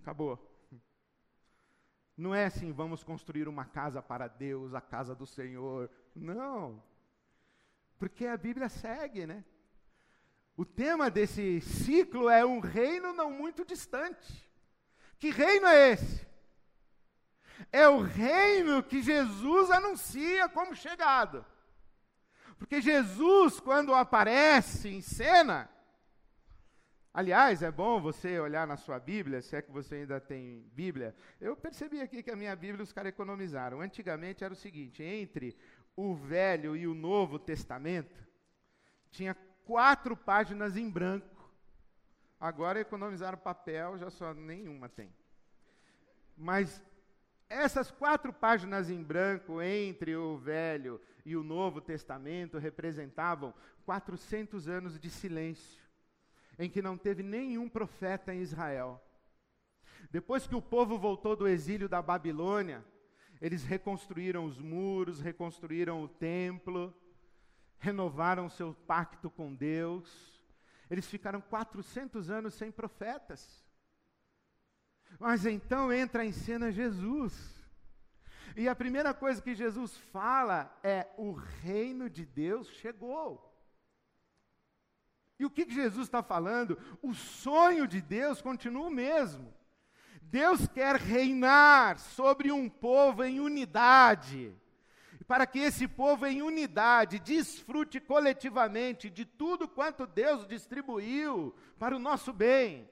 Acabou. 0.00 0.38
Não 2.16 2.34
é 2.34 2.44
assim, 2.44 2.70
vamos 2.70 3.02
construir 3.02 3.48
uma 3.48 3.64
casa 3.64 4.02
para 4.02 4.28
Deus, 4.28 4.74
a 4.74 4.80
casa 4.80 5.14
do 5.14 5.26
Senhor. 5.26 5.90
Não. 6.14 6.82
Porque 7.98 8.26
a 8.26 8.36
Bíblia 8.36 8.68
segue, 8.68 9.26
né? 9.26 9.44
O 10.56 10.64
tema 10.64 11.10
desse 11.10 11.60
ciclo 11.60 12.28
é 12.28 12.44
um 12.44 12.60
reino 12.60 13.12
não 13.12 13.30
muito 13.30 13.64
distante. 13.64 14.48
Que 15.18 15.30
reino 15.30 15.66
é 15.66 15.92
esse? 15.92 16.29
É 17.72 17.88
o 17.88 18.00
reino 18.00 18.82
que 18.82 19.02
Jesus 19.02 19.70
anuncia 19.70 20.48
como 20.48 20.74
chegado. 20.74 21.44
Porque 22.58 22.80
Jesus, 22.80 23.58
quando 23.58 23.94
aparece 23.94 24.88
em 24.88 25.00
cena, 25.00 25.70
aliás, 27.12 27.62
é 27.62 27.70
bom 27.70 28.00
você 28.00 28.38
olhar 28.38 28.66
na 28.66 28.76
sua 28.76 28.98
Bíblia, 28.98 29.40
se 29.40 29.56
é 29.56 29.62
que 29.62 29.72
você 29.72 29.96
ainda 29.96 30.20
tem 30.20 30.68
Bíblia. 30.74 31.16
Eu 31.40 31.56
percebi 31.56 32.02
aqui 32.02 32.22
que 32.22 32.30
a 32.30 32.36
minha 32.36 32.54
Bíblia 32.54 32.84
os 32.84 32.92
caras 32.92 33.08
economizaram. 33.08 33.80
Antigamente 33.80 34.44
era 34.44 34.52
o 34.52 34.56
seguinte: 34.56 35.02
entre 35.02 35.56
o 35.96 36.14
Velho 36.14 36.76
e 36.76 36.86
o 36.86 36.94
Novo 36.94 37.38
Testamento, 37.38 38.26
tinha 39.10 39.34
quatro 39.64 40.16
páginas 40.16 40.76
em 40.76 40.90
branco. 40.90 41.50
Agora 42.38 42.80
economizaram 42.80 43.38
papel, 43.38 43.98
já 43.98 44.10
só 44.10 44.34
nenhuma 44.34 44.88
tem. 44.88 45.14
Mas 46.36 46.82
essas 47.50 47.90
quatro 47.90 48.32
páginas 48.32 48.88
em 48.88 49.02
branco 49.02 49.60
entre 49.60 50.14
o 50.14 50.38
Velho 50.38 51.00
e 51.26 51.36
o 51.36 51.42
Novo 51.42 51.80
Testamento 51.80 52.58
representavam 52.58 53.52
400 53.84 54.68
anos 54.68 55.00
de 55.00 55.10
silêncio, 55.10 55.82
em 56.56 56.70
que 56.70 56.80
não 56.80 56.96
teve 56.96 57.24
nenhum 57.24 57.68
profeta 57.68 58.32
em 58.32 58.40
Israel. 58.40 59.02
Depois 60.12 60.46
que 60.46 60.54
o 60.54 60.62
povo 60.62 60.96
voltou 60.96 61.34
do 61.34 61.48
exílio 61.48 61.88
da 61.88 62.00
Babilônia, 62.00 62.84
eles 63.40 63.64
reconstruíram 63.64 64.44
os 64.44 64.60
muros, 64.60 65.20
reconstruíram 65.20 66.04
o 66.04 66.08
templo, 66.08 66.94
renovaram 67.80 68.48
seu 68.48 68.72
pacto 68.72 69.28
com 69.28 69.52
Deus. 69.52 70.40
Eles 70.88 71.06
ficaram 71.06 71.40
400 71.40 72.30
anos 72.30 72.54
sem 72.54 72.70
profetas. 72.70 73.64
Mas 75.20 75.44
então 75.44 75.92
entra 75.92 76.24
em 76.24 76.32
cena 76.32 76.72
Jesus. 76.72 77.34
E 78.56 78.66
a 78.66 78.74
primeira 78.74 79.12
coisa 79.12 79.42
que 79.42 79.54
Jesus 79.54 79.94
fala 80.10 80.74
é: 80.82 81.06
o 81.18 81.32
reino 81.32 82.08
de 82.08 82.24
Deus 82.24 82.68
chegou. 82.68 83.46
E 85.38 85.44
o 85.44 85.50
que, 85.50 85.66
que 85.66 85.74
Jesus 85.74 86.06
está 86.06 86.22
falando? 86.22 86.78
O 87.02 87.12
sonho 87.12 87.86
de 87.86 88.00
Deus 88.00 88.40
continua 88.40 88.86
o 88.86 88.90
mesmo. 88.90 89.54
Deus 90.22 90.66
quer 90.66 90.96
reinar 90.96 91.98
sobre 91.98 92.50
um 92.50 92.68
povo 92.68 93.22
em 93.22 93.40
unidade, 93.40 94.54
para 95.26 95.46
que 95.46 95.58
esse 95.58 95.86
povo 95.86 96.26
em 96.26 96.40
unidade 96.40 97.18
desfrute 97.18 98.00
coletivamente 98.00 99.10
de 99.10 99.24
tudo 99.24 99.68
quanto 99.68 100.06
Deus 100.06 100.46
distribuiu 100.46 101.54
para 101.78 101.94
o 101.94 101.98
nosso 101.98 102.32
bem. 102.32 102.88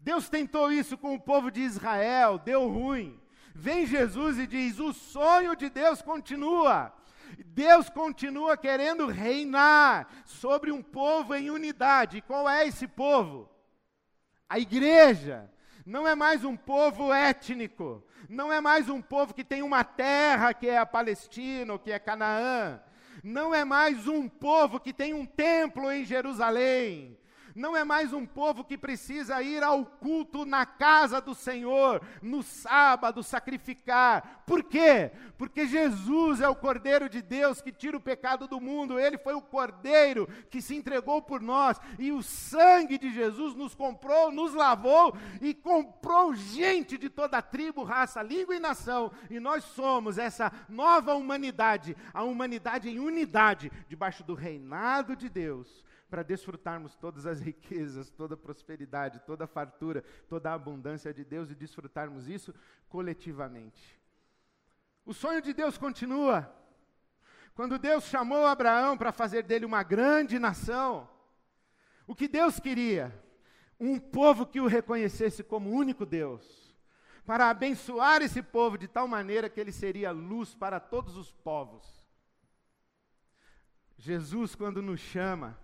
Deus 0.00 0.28
tentou 0.28 0.72
isso 0.72 0.96
com 0.96 1.14
o 1.14 1.20
povo 1.20 1.50
de 1.50 1.60
Israel, 1.60 2.38
deu 2.38 2.68
ruim. 2.68 3.20
Vem 3.54 3.86
Jesus 3.86 4.38
e 4.38 4.46
diz: 4.46 4.78
o 4.78 4.92
sonho 4.92 5.54
de 5.54 5.68
Deus 5.68 6.00
continua. 6.00 6.92
Deus 7.46 7.88
continua 7.88 8.56
querendo 8.56 9.06
reinar 9.06 10.08
sobre 10.24 10.72
um 10.72 10.82
povo 10.82 11.34
em 11.34 11.50
unidade. 11.50 12.22
Qual 12.22 12.48
é 12.48 12.66
esse 12.66 12.86
povo? 12.86 13.48
A 14.48 14.58
igreja. 14.58 15.50
Não 15.86 16.06
é 16.06 16.14
mais 16.14 16.44
um 16.44 16.56
povo 16.56 17.12
étnico, 17.12 18.04
não 18.28 18.52
é 18.52 18.60
mais 18.60 18.88
um 18.88 19.00
povo 19.00 19.34
que 19.34 19.42
tem 19.42 19.62
uma 19.62 19.82
terra 19.82 20.52
que 20.52 20.68
é 20.68 20.78
a 20.78 20.86
Palestina 20.86 21.72
ou 21.72 21.78
que 21.78 21.90
é 21.90 21.98
Canaã, 21.98 22.80
não 23.24 23.54
é 23.54 23.64
mais 23.64 24.06
um 24.06 24.28
povo 24.28 24.78
que 24.78 24.92
tem 24.92 25.14
um 25.14 25.26
templo 25.26 25.90
em 25.90 26.04
Jerusalém, 26.04 27.18
não 27.54 27.76
é 27.76 27.84
mais 27.84 28.12
um 28.12 28.26
povo 28.26 28.64
que 28.64 28.78
precisa 28.78 29.42
ir 29.42 29.62
ao 29.62 29.84
culto 29.84 30.44
na 30.44 30.64
casa 30.64 31.20
do 31.20 31.34
Senhor, 31.34 32.02
no 32.22 32.42
sábado, 32.42 33.22
sacrificar. 33.22 34.42
Por 34.46 34.64
quê? 34.64 35.12
Porque 35.36 35.66
Jesus 35.66 36.40
é 36.40 36.48
o 36.48 36.54
Cordeiro 36.54 37.08
de 37.08 37.22
Deus 37.22 37.60
que 37.60 37.72
tira 37.72 37.96
o 37.96 38.00
pecado 38.00 38.46
do 38.46 38.60
mundo, 38.60 38.98
ele 38.98 39.18
foi 39.18 39.34
o 39.34 39.42
Cordeiro 39.42 40.28
que 40.50 40.60
se 40.60 40.74
entregou 40.74 41.22
por 41.22 41.40
nós, 41.40 41.80
e 41.98 42.12
o 42.12 42.22
sangue 42.22 42.98
de 42.98 43.12
Jesus 43.12 43.54
nos 43.54 43.74
comprou, 43.74 44.30
nos 44.30 44.54
lavou 44.54 45.16
e 45.40 45.54
comprou 45.54 46.34
gente 46.34 46.98
de 46.98 47.08
toda 47.08 47.42
tribo, 47.42 47.84
raça, 47.84 48.22
língua 48.22 48.54
e 48.54 48.60
nação, 48.60 49.10
e 49.28 49.40
nós 49.40 49.64
somos 49.64 50.18
essa 50.18 50.52
nova 50.68 51.14
humanidade, 51.14 51.96
a 52.12 52.22
humanidade 52.22 52.88
em 52.88 52.98
unidade, 52.98 53.70
debaixo 53.88 54.24
do 54.24 54.34
reinado 54.34 55.16
de 55.16 55.28
Deus 55.28 55.89
para 56.10 56.24
desfrutarmos 56.24 56.96
todas 56.96 57.24
as 57.24 57.40
riquezas, 57.40 58.10
toda 58.10 58.34
a 58.34 58.36
prosperidade, 58.36 59.20
toda 59.20 59.44
a 59.44 59.46
fartura, 59.46 60.04
toda 60.28 60.50
a 60.50 60.54
abundância 60.54 61.14
de 61.14 61.24
Deus 61.24 61.50
e 61.50 61.54
desfrutarmos 61.54 62.28
isso 62.28 62.52
coletivamente. 62.88 63.98
O 65.06 65.14
sonho 65.14 65.40
de 65.40 65.54
Deus 65.54 65.78
continua. 65.78 66.52
Quando 67.54 67.78
Deus 67.78 68.04
chamou 68.04 68.46
Abraão 68.46 68.96
para 68.96 69.12
fazer 69.12 69.42
dele 69.42 69.64
uma 69.64 69.82
grande 69.82 70.38
nação, 70.38 71.08
o 72.06 72.14
que 72.14 72.28
Deus 72.28 72.58
queria? 72.58 73.14
Um 73.78 73.98
povo 73.98 74.46
que 74.46 74.60
o 74.60 74.66
reconhecesse 74.66 75.42
como 75.42 75.70
único 75.70 76.04
Deus, 76.04 76.76
para 77.24 77.48
abençoar 77.48 78.20
esse 78.22 78.42
povo 78.42 78.76
de 78.76 78.88
tal 78.88 79.06
maneira 79.08 79.48
que 79.48 79.60
ele 79.60 79.72
seria 79.72 80.10
luz 80.10 80.54
para 80.54 80.78
todos 80.80 81.16
os 81.16 81.30
povos. 81.32 82.04
Jesus, 83.96 84.54
quando 84.54 84.80
nos 84.80 85.00
chama 85.00 85.58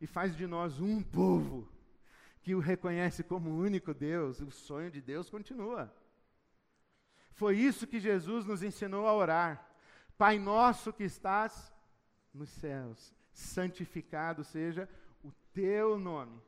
e 0.00 0.06
faz 0.06 0.36
de 0.36 0.46
nós 0.46 0.80
um 0.80 1.02
povo 1.02 1.68
que 2.40 2.54
o 2.54 2.60
reconhece 2.60 3.22
como 3.22 3.50
único 3.50 3.92
Deus, 3.92 4.40
o 4.40 4.50
sonho 4.50 4.90
de 4.90 5.00
Deus 5.00 5.28
continua. 5.28 5.92
Foi 7.32 7.56
isso 7.56 7.86
que 7.86 8.00
Jesus 8.00 8.44
nos 8.44 8.62
ensinou 8.62 9.06
a 9.06 9.14
orar. 9.14 9.70
Pai 10.16 10.38
nosso 10.38 10.92
que 10.92 11.04
estás 11.04 11.72
nos 12.34 12.48
céus, 12.48 13.14
santificado 13.32 14.42
seja 14.42 14.88
o 15.22 15.30
teu 15.52 15.98
nome. 15.98 16.40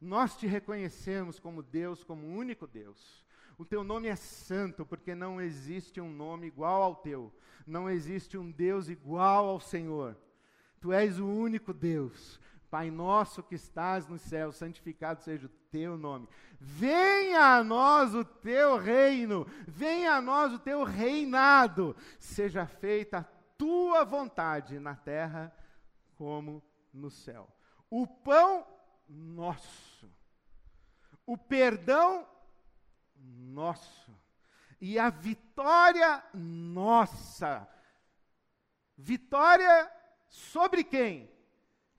Nós 0.00 0.36
te 0.36 0.46
reconhecemos 0.46 1.38
como 1.38 1.62
Deus, 1.62 2.04
como 2.04 2.26
único 2.26 2.66
Deus. 2.66 3.24
O 3.58 3.64
teu 3.64 3.82
nome 3.82 4.08
é 4.08 4.16
santo, 4.16 4.84
porque 4.84 5.14
não 5.14 5.40
existe 5.40 6.00
um 6.00 6.12
nome 6.12 6.46
igual 6.46 6.82
ao 6.82 6.96
teu. 6.96 7.32
Não 7.66 7.88
existe 7.88 8.36
um 8.36 8.50
Deus 8.50 8.88
igual 8.88 9.46
ao 9.46 9.60
Senhor. 9.60 10.16
Tu 10.80 10.92
és 10.92 11.18
o 11.18 11.26
único 11.26 11.72
Deus. 11.72 12.38
Pai 12.70 12.90
nosso 12.90 13.42
que 13.42 13.54
estás 13.54 14.06
no 14.08 14.18
céu, 14.18 14.52
santificado 14.52 15.22
seja 15.22 15.46
o 15.46 15.50
teu 15.70 15.96
nome. 15.96 16.28
Venha 16.58 17.56
a 17.56 17.64
nós 17.64 18.14
o 18.14 18.24
teu 18.24 18.76
reino, 18.76 19.46
venha 19.66 20.14
a 20.14 20.20
nós 20.20 20.52
o 20.52 20.58
teu 20.58 20.84
reinado. 20.84 21.96
Seja 22.18 22.66
feita 22.66 23.18
a 23.18 23.24
tua 23.56 24.04
vontade 24.04 24.78
na 24.78 24.94
terra 24.94 25.54
como 26.16 26.62
no 26.92 27.10
céu. 27.10 27.48
O 27.88 28.06
pão 28.06 28.66
nosso, 29.08 30.10
o 31.24 31.38
perdão 31.38 32.26
nosso 33.16 34.18
e 34.80 34.98
a 34.98 35.08
vitória 35.08 36.22
nossa. 36.34 37.68
Vitória 38.98 39.90
Sobre 40.28 40.84
quem? 40.84 41.30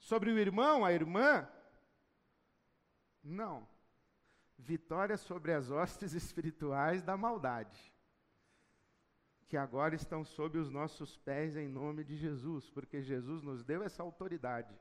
Sobre 0.08 0.32
o 0.32 0.40
irmão, 0.40 0.86
a 0.86 0.94
irmã? 0.94 1.46
Não. 3.22 3.68
Vitória 4.58 5.18
sobre 5.18 5.52
as 5.52 5.70
hostes 5.70 6.14
espirituais 6.16 7.04
da 7.04 7.18
maldade, 7.18 7.78
que 9.50 9.58
agora 9.58 9.96
estão 9.96 10.24
sob 10.24 10.58
os 10.58 10.70
nossos 10.70 11.18
pés 11.18 11.58
em 11.58 11.68
nome 11.68 12.06
de 12.06 12.16
Jesus, 12.16 12.70
porque 12.70 13.02
Jesus 13.02 13.44
nos 13.44 13.66
deu 13.66 13.84
essa 13.84 14.02
autoridade 14.02 14.74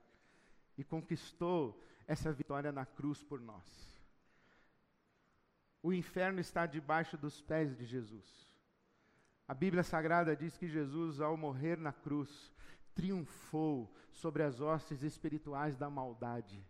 e 0.78 0.84
conquistou 0.84 1.82
essa 2.06 2.32
vitória 2.32 2.70
na 2.70 2.86
cruz 2.86 3.24
por 3.24 3.40
nós. 3.40 3.66
O 5.82 5.92
inferno 5.92 6.38
está 6.38 6.66
debaixo 6.66 7.18
dos 7.18 7.42
pés 7.42 7.76
de 7.76 7.84
Jesus. 7.84 8.54
A 9.48 9.54
Bíblia 9.54 9.82
Sagrada 9.82 10.36
diz 10.36 10.56
que 10.56 10.68
Jesus, 10.68 11.20
ao 11.20 11.36
morrer 11.36 11.78
na 11.78 11.92
cruz, 11.92 12.52
triunfou 12.96 13.92
sobre 14.10 14.42
as 14.42 14.60
hostes 14.60 15.02
espirituais 15.02 15.76
da 15.76 15.88
maldade. 15.88 16.66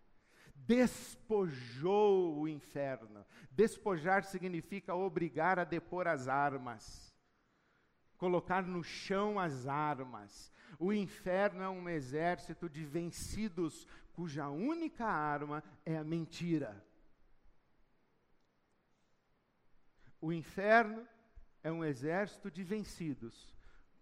Despojou 0.54 2.40
o 2.40 2.48
inferno. 2.48 3.24
Despojar 3.52 4.24
significa 4.24 4.94
obrigar 4.94 5.58
a 5.58 5.64
depor 5.64 6.08
as 6.08 6.26
armas, 6.26 7.14
colocar 8.18 8.62
no 8.62 8.82
chão 8.82 9.38
as 9.38 9.66
armas. 9.66 10.52
O 10.78 10.92
inferno 10.92 11.62
é 11.62 11.68
um 11.68 11.88
exército 11.88 12.68
de 12.68 12.84
vencidos 12.84 13.86
cuja 14.12 14.48
única 14.48 15.06
arma 15.06 15.62
é 15.84 15.96
a 15.96 16.02
mentira. 16.02 16.84
O 20.20 20.32
inferno 20.32 21.06
é 21.62 21.70
um 21.70 21.84
exército 21.84 22.50
de 22.50 22.64
vencidos 22.64 23.54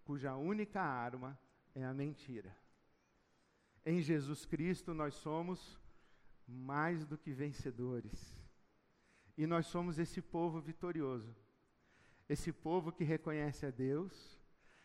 cuja 0.03 0.35
única 0.35 0.81
arma 0.81 1.37
é 1.75 1.83
a 1.83 1.93
mentira. 1.93 2.55
Em 3.85 4.01
Jesus 4.01 4.45
Cristo 4.45 4.93
nós 4.93 5.13
somos 5.13 5.77
mais 6.47 7.05
do 7.05 7.17
que 7.17 7.31
vencedores. 7.31 8.35
E 9.37 9.45
nós 9.45 9.67
somos 9.67 9.99
esse 9.99 10.21
povo 10.21 10.61
vitorioso. 10.61 11.35
Esse 12.27 12.51
povo 12.51 12.91
que 12.91 13.03
reconhece 13.03 13.65
a 13.65 13.69
Deus, 13.69 14.39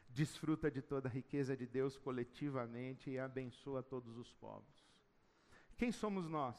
desfruta 0.09 0.71
de 0.71 0.83
toda 0.83 1.09
a 1.09 1.13
riqueza 1.13 1.57
de 1.57 1.67
Deus 1.67 1.97
coletivamente 1.97 3.09
e 3.09 3.19
abençoa 3.19 3.83
todos 3.83 4.19
os 4.19 4.33
povos. 4.35 4.91
Quem 5.77 5.93
somos 5.93 6.29
nós? 6.29 6.57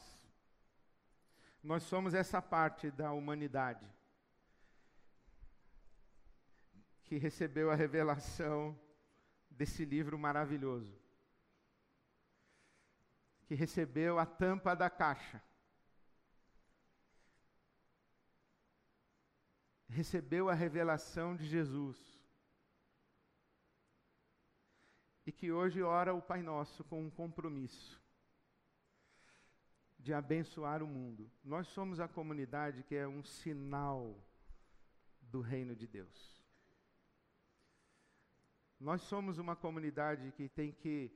Nós 1.61 1.83
somos 1.83 2.15
essa 2.15 2.41
parte 2.41 2.89
da 2.89 3.11
humanidade 3.11 3.85
que 7.03 7.17
recebeu 7.17 7.69
a 7.69 7.75
revelação 7.75 8.79
desse 9.61 9.85
livro 9.85 10.17
maravilhoso, 10.17 10.99
que 13.45 13.53
recebeu 13.53 14.17
a 14.17 14.25
tampa 14.25 14.75
da 14.75 14.89
caixa, 14.89 15.39
recebeu 19.87 20.49
a 20.49 20.55
revelação 20.55 21.35
de 21.35 21.45
Jesus, 21.45 21.95
e 25.27 25.31
que 25.31 25.51
hoje 25.51 25.83
ora 25.83 26.11
o 26.11 26.23
Pai 26.23 26.41
Nosso 26.41 26.83
com 26.83 27.05
um 27.05 27.11
compromisso 27.11 28.01
de 29.99 30.11
abençoar 30.11 30.81
o 30.81 30.87
mundo. 30.87 31.29
Nós 31.43 31.67
somos 31.67 31.99
a 31.99 32.07
comunidade 32.07 32.81
que 32.81 32.95
é 32.95 33.07
um 33.07 33.23
sinal 33.23 34.19
do 35.21 35.39
reino 35.39 35.75
de 35.75 35.85
Deus. 35.85 36.40
Nós 38.81 39.03
somos 39.03 39.37
uma 39.37 39.55
comunidade 39.55 40.31
que 40.31 40.49
tem 40.49 40.71
que 40.71 41.11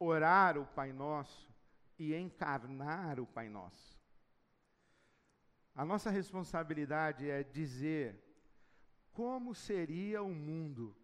orar 0.00 0.58
o 0.58 0.66
Pai 0.66 0.92
Nosso 0.92 1.48
e 1.96 2.12
encarnar 2.12 3.20
o 3.20 3.26
Pai 3.26 3.48
Nosso. 3.48 3.96
A 5.76 5.84
nossa 5.84 6.10
responsabilidade 6.10 7.30
é 7.30 7.44
dizer 7.44 8.20
como 9.12 9.54
seria 9.54 10.24
o 10.24 10.34
mundo 10.34 10.96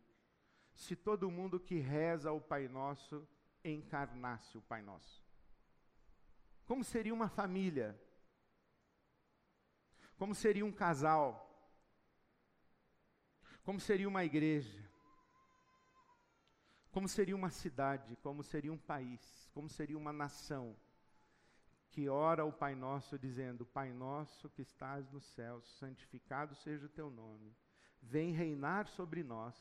se 0.74 0.96
todo 0.96 1.30
mundo 1.30 1.60
que 1.60 1.78
reza 1.78 2.32
o 2.32 2.40
Pai 2.40 2.66
Nosso 2.66 3.24
encarnasse 3.64 4.58
o 4.58 4.62
Pai 4.62 4.82
Nosso. 4.82 5.24
Como 6.66 6.82
seria 6.82 7.14
uma 7.14 7.28
família? 7.28 7.96
Como 10.18 10.34
seria 10.34 10.66
um 10.66 10.72
casal? 10.72 11.46
Como 13.62 13.78
seria 13.78 14.08
uma 14.08 14.24
igreja? 14.24 14.89
Como 16.90 17.08
seria 17.08 17.36
uma 17.36 17.50
cidade, 17.50 18.16
como 18.16 18.42
seria 18.42 18.72
um 18.72 18.78
país, 18.78 19.48
como 19.54 19.68
seria 19.68 19.96
uma 19.96 20.12
nação 20.12 20.76
que 21.90 22.08
ora 22.08 22.44
o 22.44 22.52
Pai 22.52 22.74
Nosso 22.74 23.18
dizendo: 23.18 23.66
Pai 23.66 23.92
Nosso 23.92 24.48
que 24.50 24.62
estás 24.62 25.10
nos 25.10 25.24
céus, 25.24 25.64
santificado 25.78 26.54
seja 26.54 26.86
o 26.86 26.88
teu 26.90 27.10
nome. 27.10 27.54
Vem 28.02 28.32
reinar 28.32 28.86
sobre 28.86 29.22
nós 29.22 29.54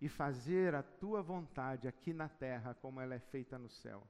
e 0.00 0.08
fazer 0.08 0.74
a 0.74 0.82
tua 0.82 1.22
vontade 1.22 1.86
aqui 1.86 2.12
na 2.12 2.28
terra 2.28 2.74
como 2.74 3.00
ela 3.00 3.14
é 3.14 3.20
feita 3.20 3.58
no 3.58 3.68
céu. 3.68 4.06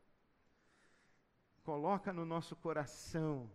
Coloca 1.62 2.12
no 2.12 2.25
nosso 2.25 2.57
coração 2.57 3.51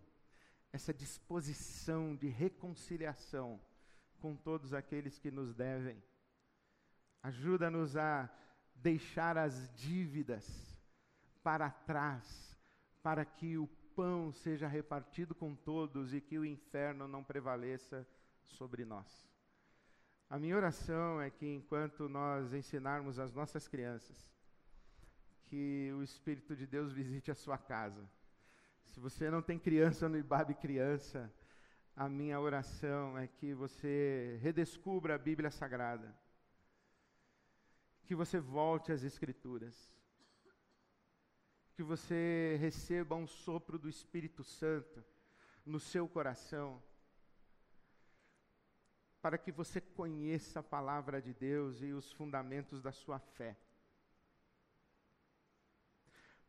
essa 0.72 0.94
disposição 0.94 2.14
de 2.14 2.28
reconciliação 2.28 3.60
com 4.20 4.36
todos 4.36 4.72
aqueles 4.72 5.18
que 5.18 5.30
nos 5.30 5.54
devem 5.54 6.02
Ajuda-nos 7.24 7.96
a 7.96 8.28
deixar 8.74 9.38
as 9.38 9.74
dívidas 9.74 10.46
para 11.42 11.70
trás, 11.70 12.54
para 13.02 13.24
que 13.24 13.56
o 13.56 13.66
pão 13.96 14.30
seja 14.30 14.68
repartido 14.68 15.34
com 15.34 15.54
todos 15.54 16.12
e 16.12 16.20
que 16.20 16.38
o 16.38 16.44
inferno 16.44 17.08
não 17.08 17.24
prevaleça 17.24 18.06
sobre 18.42 18.84
nós. 18.84 19.26
A 20.28 20.38
minha 20.38 20.54
oração 20.54 21.18
é 21.18 21.30
que 21.30 21.46
enquanto 21.46 22.10
nós 22.10 22.52
ensinarmos 22.52 23.18
as 23.18 23.32
nossas 23.32 23.66
crianças, 23.66 24.30
que 25.46 25.90
o 25.96 26.02
Espírito 26.02 26.54
de 26.54 26.66
Deus 26.66 26.92
visite 26.92 27.30
a 27.30 27.34
sua 27.34 27.56
casa. 27.56 28.06
Se 28.88 29.00
você 29.00 29.30
não 29.30 29.40
tem 29.40 29.58
criança 29.58 30.10
no 30.10 30.18
Ibabe 30.18 30.56
Criança, 30.56 31.32
a 31.96 32.06
minha 32.06 32.38
oração 32.38 33.16
é 33.16 33.26
que 33.26 33.54
você 33.54 34.38
redescubra 34.42 35.14
a 35.14 35.18
Bíblia 35.18 35.50
Sagrada 35.50 36.22
que 38.04 38.14
você 38.14 38.38
volte 38.38 38.92
às 38.92 39.02
Escrituras, 39.02 39.92
que 41.74 41.82
você 41.82 42.56
receba 42.60 43.14
um 43.14 43.26
sopro 43.26 43.78
do 43.78 43.88
Espírito 43.88 44.44
Santo 44.44 45.04
no 45.64 45.80
seu 45.80 46.06
coração, 46.08 46.82
para 49.20 49.38
que 49.38 49.50
você 49.50 49.80
conheça 49.80 50.60
a 50.60 50.62
palavra 50.62 51.20
de 51.20 51.32
Deus 51.32 51.80
e 51.80 51.92
os 51.92 52.12
fundamentos 52.12 52.82
da 52.82 52.92
sua 52.92 53.18
fé. 53.18 53.56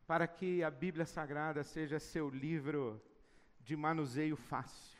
Para 0.06 0.28
que 0.28 0.62
a 0.62 0.70
Bíblia 0.70 1.06
Sagrada 1.06 1.64
seja 1.64 1.98
seu 1.98 2.28
livro 2.28 3.02
de 3.60 3.74
manuseio 3.74 4.36
fácil. 4.36 4.95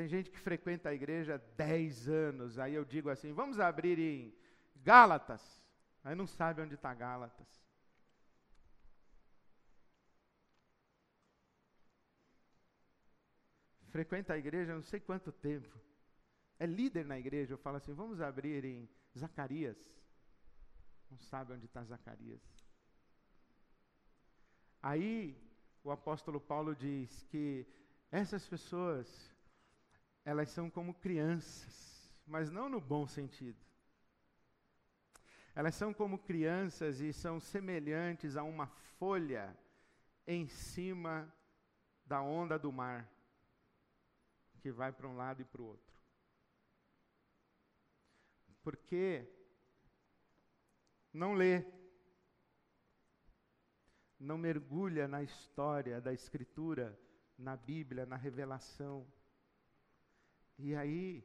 Tem 0.00 0.08
gente 0.08 0.30
que 0.30 0.38
frequenta 0.38 0.88
a 0.88 0.94
igreja 0.94 1.34
há 1.34 1.36
10 1.36 2.08
anos, 2.08 2.58
aí 2.58 2.72
eu 2.74 2.86
digo 2.86 3.10
assim: 3.10 3.34
vamos 3.34 3.60
abrir 3.60 3.98
em 3.98 4.34
Gálatas. 4.76 5.62
Aí 6.02 6.14
não 6.14 6.26
sabe 6.26 6.62
onde 6.62 6.74
está 6.74 6.94
Gálatas. 6.94 7.46
Frequenta 13.90 14.32
a 14.32 14.38
igreja 14.38 14.74
não 14.74 14.82
sei 14.82 15.00
quanto 15.00 15.30
tempo. 15.30 15.78
É 16.58 16.64
líder 16.64 17.04
na 17.04 17.18
igreja. 17.18 17.52
Eu 17.52 17.58
falo 17.58 17.76
assim: 17.76 17.92
vamos 17.92 18.22
abrir 18.22 18.64
em 18.64 18.88
Zacarias. 19.14 19.78
Não 21.10 21.18
sabe 21.18 21.52
onde 21.52 21.66
está 21.66 21.84
Zacarias. 21.84 22.40
Aí 24.82 25.36
o 25.84 25.90
apóstolo 25.90 26.40
Paulo 26.40 26.74
diz 26.74 27.22
que 27.24 27.66
essas 28.10 28.48
pessoas, 28.48 29.30
elas 30.24 30.50
são 30.50 30.70
como 30.70 30.94
crianças, 30.94 32.10
mas 32.26 32.50
não 32.50 32.68
no 32.68 32.80
bom 32.80 33.06
sentido. 33.06 33.58
Elas 35.54 35.74
são 35.74 35.92
como 35.92 36.18
crianças 36.18 37.00
e 37.00 37.12
são 37.12 37.40
semelhantes 37.40 38.36
a 38.36 38.42
uma 38.42 38.66
folha 38.66 39.56
em 40.26 40.46
cima 40.46 41.32
da 42.04 42.22
onda 42.22 42.58
do 42.58 42.70
mar, 42.72 43.10
que 44.60 44.70
vai 44.70 44.92
para 44.92 45.08
um 45.08 45.16
lado 45.16 45.42
e 45.42 45.44
para 45.44 45.62
o 45.62 45.66
outro. 45.66 46.00
Porque 48.62 49.26
não 51.12 51.34
lê, 51.34 51.64
não 54.18 54.38
mergulha 54.38 55.08
na 55.08 55.22
história 55.22 56.00
da 56.00 56.12
Escritura, 56.12 56.98
na 57.36 57.56
Bíblia, 57.56 58.06
na 58.06 58.16
revelação. 58.16 59.06
E 60.62 60.74
aí 60.74 61.24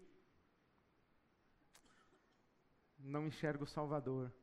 não 2.97 3.27
enxerga 3.27 3.63
o 3.63 3.67
Salvador. 3.67 4.33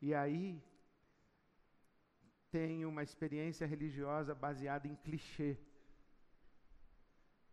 E 0.00 0.12
aí 0.12 0.62
tem 2.50 2.84
uma 2.84 3.02
experiência 3.02 3.66
religiosa 3.66 4.34
baseada 4.34 4.88
em 4.88 4.96
clichê. 4.96 5.56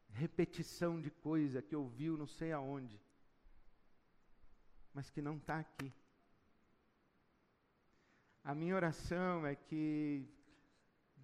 Repetição 0.09 0.99
de 0.99 1.11
coisa 1.11 1.61
que 1.61 1.75
ouviu 1.75 2.17
não 2.17 2.25
sei 2.27 2.51
aonde, 2.51 2.99
mas 4.93 5.09
que 5.11 5.21
não 5.21 5.37
está 5.37 5.59
aqui. 5.59 5.93
A 8.43 8.55
minha 8.55 8.75
oração 8.75 9.45
é 9.45 9.55
que 9.55 10.27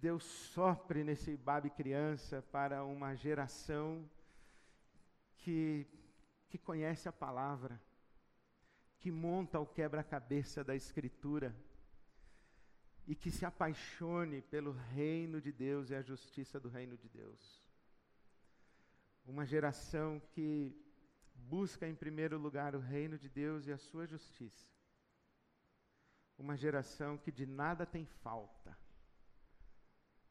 Deus 0.00 0.24
sopre 0.24 1.02
nesse 1.02 1.36
babe 1.36 1.70
criança 1.70 2.42
para 2.42 2.84
uma 2.84 3.14
geração 3.14 4.08
que 5.38 5.86
que 6.48 6.58
conhece 6.58 7.08
a 7.08 7.12
palavra, 7.12 7.80
que 9.00 9.10
monta 9.10 9.58
o 9.58 9.66
quebra-cabeça 9.66 10.62
da 10.62 10.74
Escritura 10.74 11.54
e 13.06 13.14
que 13.14 13.30
se 13.30 13.44
apaixone 13.44 14.42
pelo 14.42 14.72
reino 14.72 15.40
de 15.40 15.52
Deus 15.52 15.90
e 15.90 15.94
a 15.94 16.02
justiça 16.02 16.58
do 16.58 16.68
reino 16.68 16.96
de 16.96 17.08
Deus. 17.08 17.62
Uma 19.24 19.44
geração 19.44 20.20
que 20.30 20.74
busca 21.34 21.86
em 21.86 21.94
primeiro 21.94 22.38
lugar 22.38 22.74
o 22.74 22.80
reino 22.80 23.18
de 23.18 23.28
Deus 23.28 23.66
e 23.66 23.72
a 23.72 23.78
sua 23.78 24.06
justiça. 24.06 24.66
Uma 26.38 26.56
geração 26.56 27.18
que 27.18 27.32
de 27.32 27.44
nada 27.44 27.84
tem 27.84 28.04
falta 28.04 28.76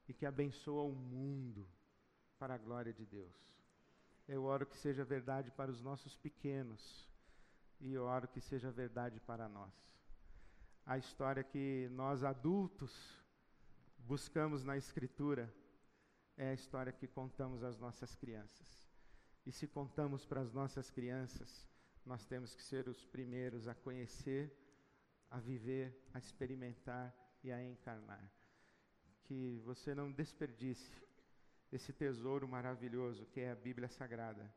e 0.07 0.13
que 0.13 0.25
abençoa 0.25 0.83
o 0.83 0.93
mundo 0.93 1.67
para 2.37 2.55
a 2.55 2.57
glória 2.57 2.93
de 2.93 3.05
Deus. 3.05 3.35
Eu 4.27 4.43
oro 4.43 4.65
que 4.65 4.77
seja 4.77 5.03
verdade 5.03 5.51
para 5.51 5.71
os 5.71 5.81
nossos 5.81 6.15
pequenos 6.15 7.07
e 7.79 7.97
oro 7.97 8.27
que 8.27 8.41
seja 8.41 8.71
verdade 8.71 9.19
para 9.19 9.47
nós. 9.47 9.73
A 10.85 10.97
história 10.97 11.43
que 11.43 11.87
nós 11.91 12.23
adultos 12.23 12.93
buscamos 13.99 14.63
na 14.63 14.77
Escritura 14.77 15.53
é 16.37 16.49
a 16.49 16.53
história 16.53 16.91
que 16.91 17.07
contamos 17.07 17.63
às 17.63 17.77
nossas 17.77 18.15
crianças. 18.15 18.85
E 19.45 19.51
se 19.51 19.67
contamos 19.67 20.25
para 20.25 20.41
as 20.41 20.51
nossas 20.51 20.89
crianças, 20.89 21.67
nós 22.05 22.25
temos 22.25 22.55
que 22.55 22.63
ser 22.63 22.87
os 22.87 23.05
primeiros 23.05 23.67
a 23.67 23.75
conhecer, 23.75 24.55
a 25.29 25.39
viver, 25.39 26.07
a 26.13 26.19
experimentar 26.19 27.13
e 27.43 27.51
a 27.51 27.63
encarnar. 27.63 28.31
Que 29.25 29.59
você 29.65 29.95
não 29.95 30.11
desperdice 30.11 30.91
esse 31.71 31.91
tesouro 31.91 32.47
maravilhoso 32.47 33.25
que 33.25 33.39
é 33.41 33.51
a 33.51 33.55
Bíblia 33.55 33.89
Sagrada, 33.89 34.53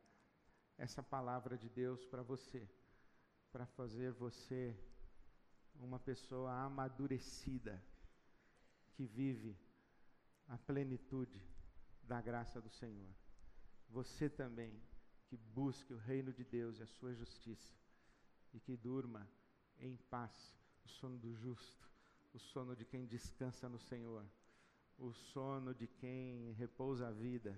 essa 0.77 1.03
palavra 1.03 1.57
de 1.57 1.69
Deus 1.69 2.05
para 2.05 2.23
você, 2.23 2.69
para 3.51 3.67
fazer 3.67 4.13
você 4.13 4.79
uma 5.81 5.99
pessoa 5.99 6.53
amadurecida, 6.53 7.83
que 8.93 9.07
vive 9.07 9.57
a 10.49 10.59
plenitude 10.59 11.43
da 12.03 12.21
graça 12.21 12.61
do 12.61 12.71
Senhor. 12.71 13.11
Você 13.89 14.29
também, 14.29 14.73
que 15.27 15.37
busque 15.37 15.93
o 15.93 15.99
reino 15.99 16.33
de 16.33 16.45
Deus 16.45 16.79
e 16.79 16.83
a 16.83 16.87
sua 16.87 17.15
justiça, 17.15 17.75
e 18.53 18.61
que 18.61 18.77
durma 18.77 19.27
em 19.79 19.97
paz 20.11 20.57
o 20.85 20.89
sono 20.89 21.19
do 21.19 21.35
justo, 21.35 21.89
o 22.35 22.39
sono 22.39 22.77
de 22.77 22.85
quem 22.85 23.07
descansa 23.07 23.69
no 23.69 23.79
Senhor 23.79 24.25
o 24.99 25.13
sono 25.13 25.73
de 25.73 25.87
quem 25.87 26.53
repousa 26.53 27.09
a 27.09 27.13
vida 27.13 27.57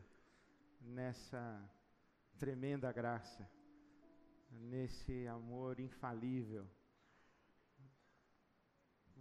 nessa 0.81 1.43
tremenda 2.39 2.93
graça, 2.93 3.49
nesse 4.51 5.27
amor 5.27 5.81
infalível. 5.81 6.67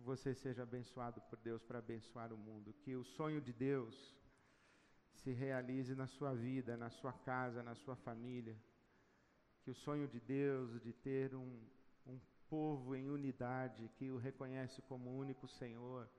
Você 0.03 0.33
seja 0.33 0.63
abençoado 0.63 1.21
por 1.21 1.37
Deus 1.39 1.63
para 1.63 1.79
abençoar 1.79 2.33
o 2.33 2.37
mundo. 2.37 2.73
Que 2.81 2.95
o 2.95 3.03
sonho 3.03 3.41
de 3.41 3.53
Deus 3.53 4.15
se 5.13 5.31
realize 5.31 5.95
na 5.95 6.07
sua 6.07 6.33
vida, 6.33 6.75
na 6.75 6.89
sua 6.89 7.13
casa, 7.13 7.63
na 7.63 7.75
sua 7.75 7.95
família. 7.95 8.57
Que 9.63 9.71
o 9.71 9.75
sonho 9.75 10.07
de 10.07 10.19
Deus 10.19 10.81
de 10.81 10.93
ter 10.93 11.35
um, 11.35 11.61
um 12.07 12.19
povo 12.49 12.95
em 12.95 13.09
unidade, 13.09 13.89
que 13.97 14.09
o 14.11 14.17
reconhece 14.17 14.81
como 14.83 15.17
único 15.17 15.47
Senhor 15.47 16.09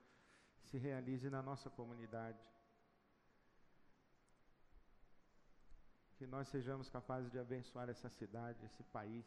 se 0.64 0.78
realize 0.78 1.28
na 1.30 1.42
nossa 1.42 1.68
comunidade. 1.70 2.38
Que 6.16 6.26
nós 6.26 6.48
sejamos 6.48 6.88
capazes 6.90 7.30
de 7.30 7.38
abençoar 7.38 7.88
essa 7.88 8.08
cidade, 8.10 8.64
esse 8.66 8.82
país. 8.84 9.24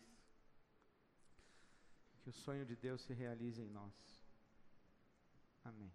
Que 2.22 2.30
o 2.30 2.34
sonho 2.34 2.66
de 2.66 2.76
Deus 2.76 3.02
se 3.02 3.14
realize 3.14 3.62
em 3.62 3.70
nós. 3.70 3.94
Amém. 5.64 5.92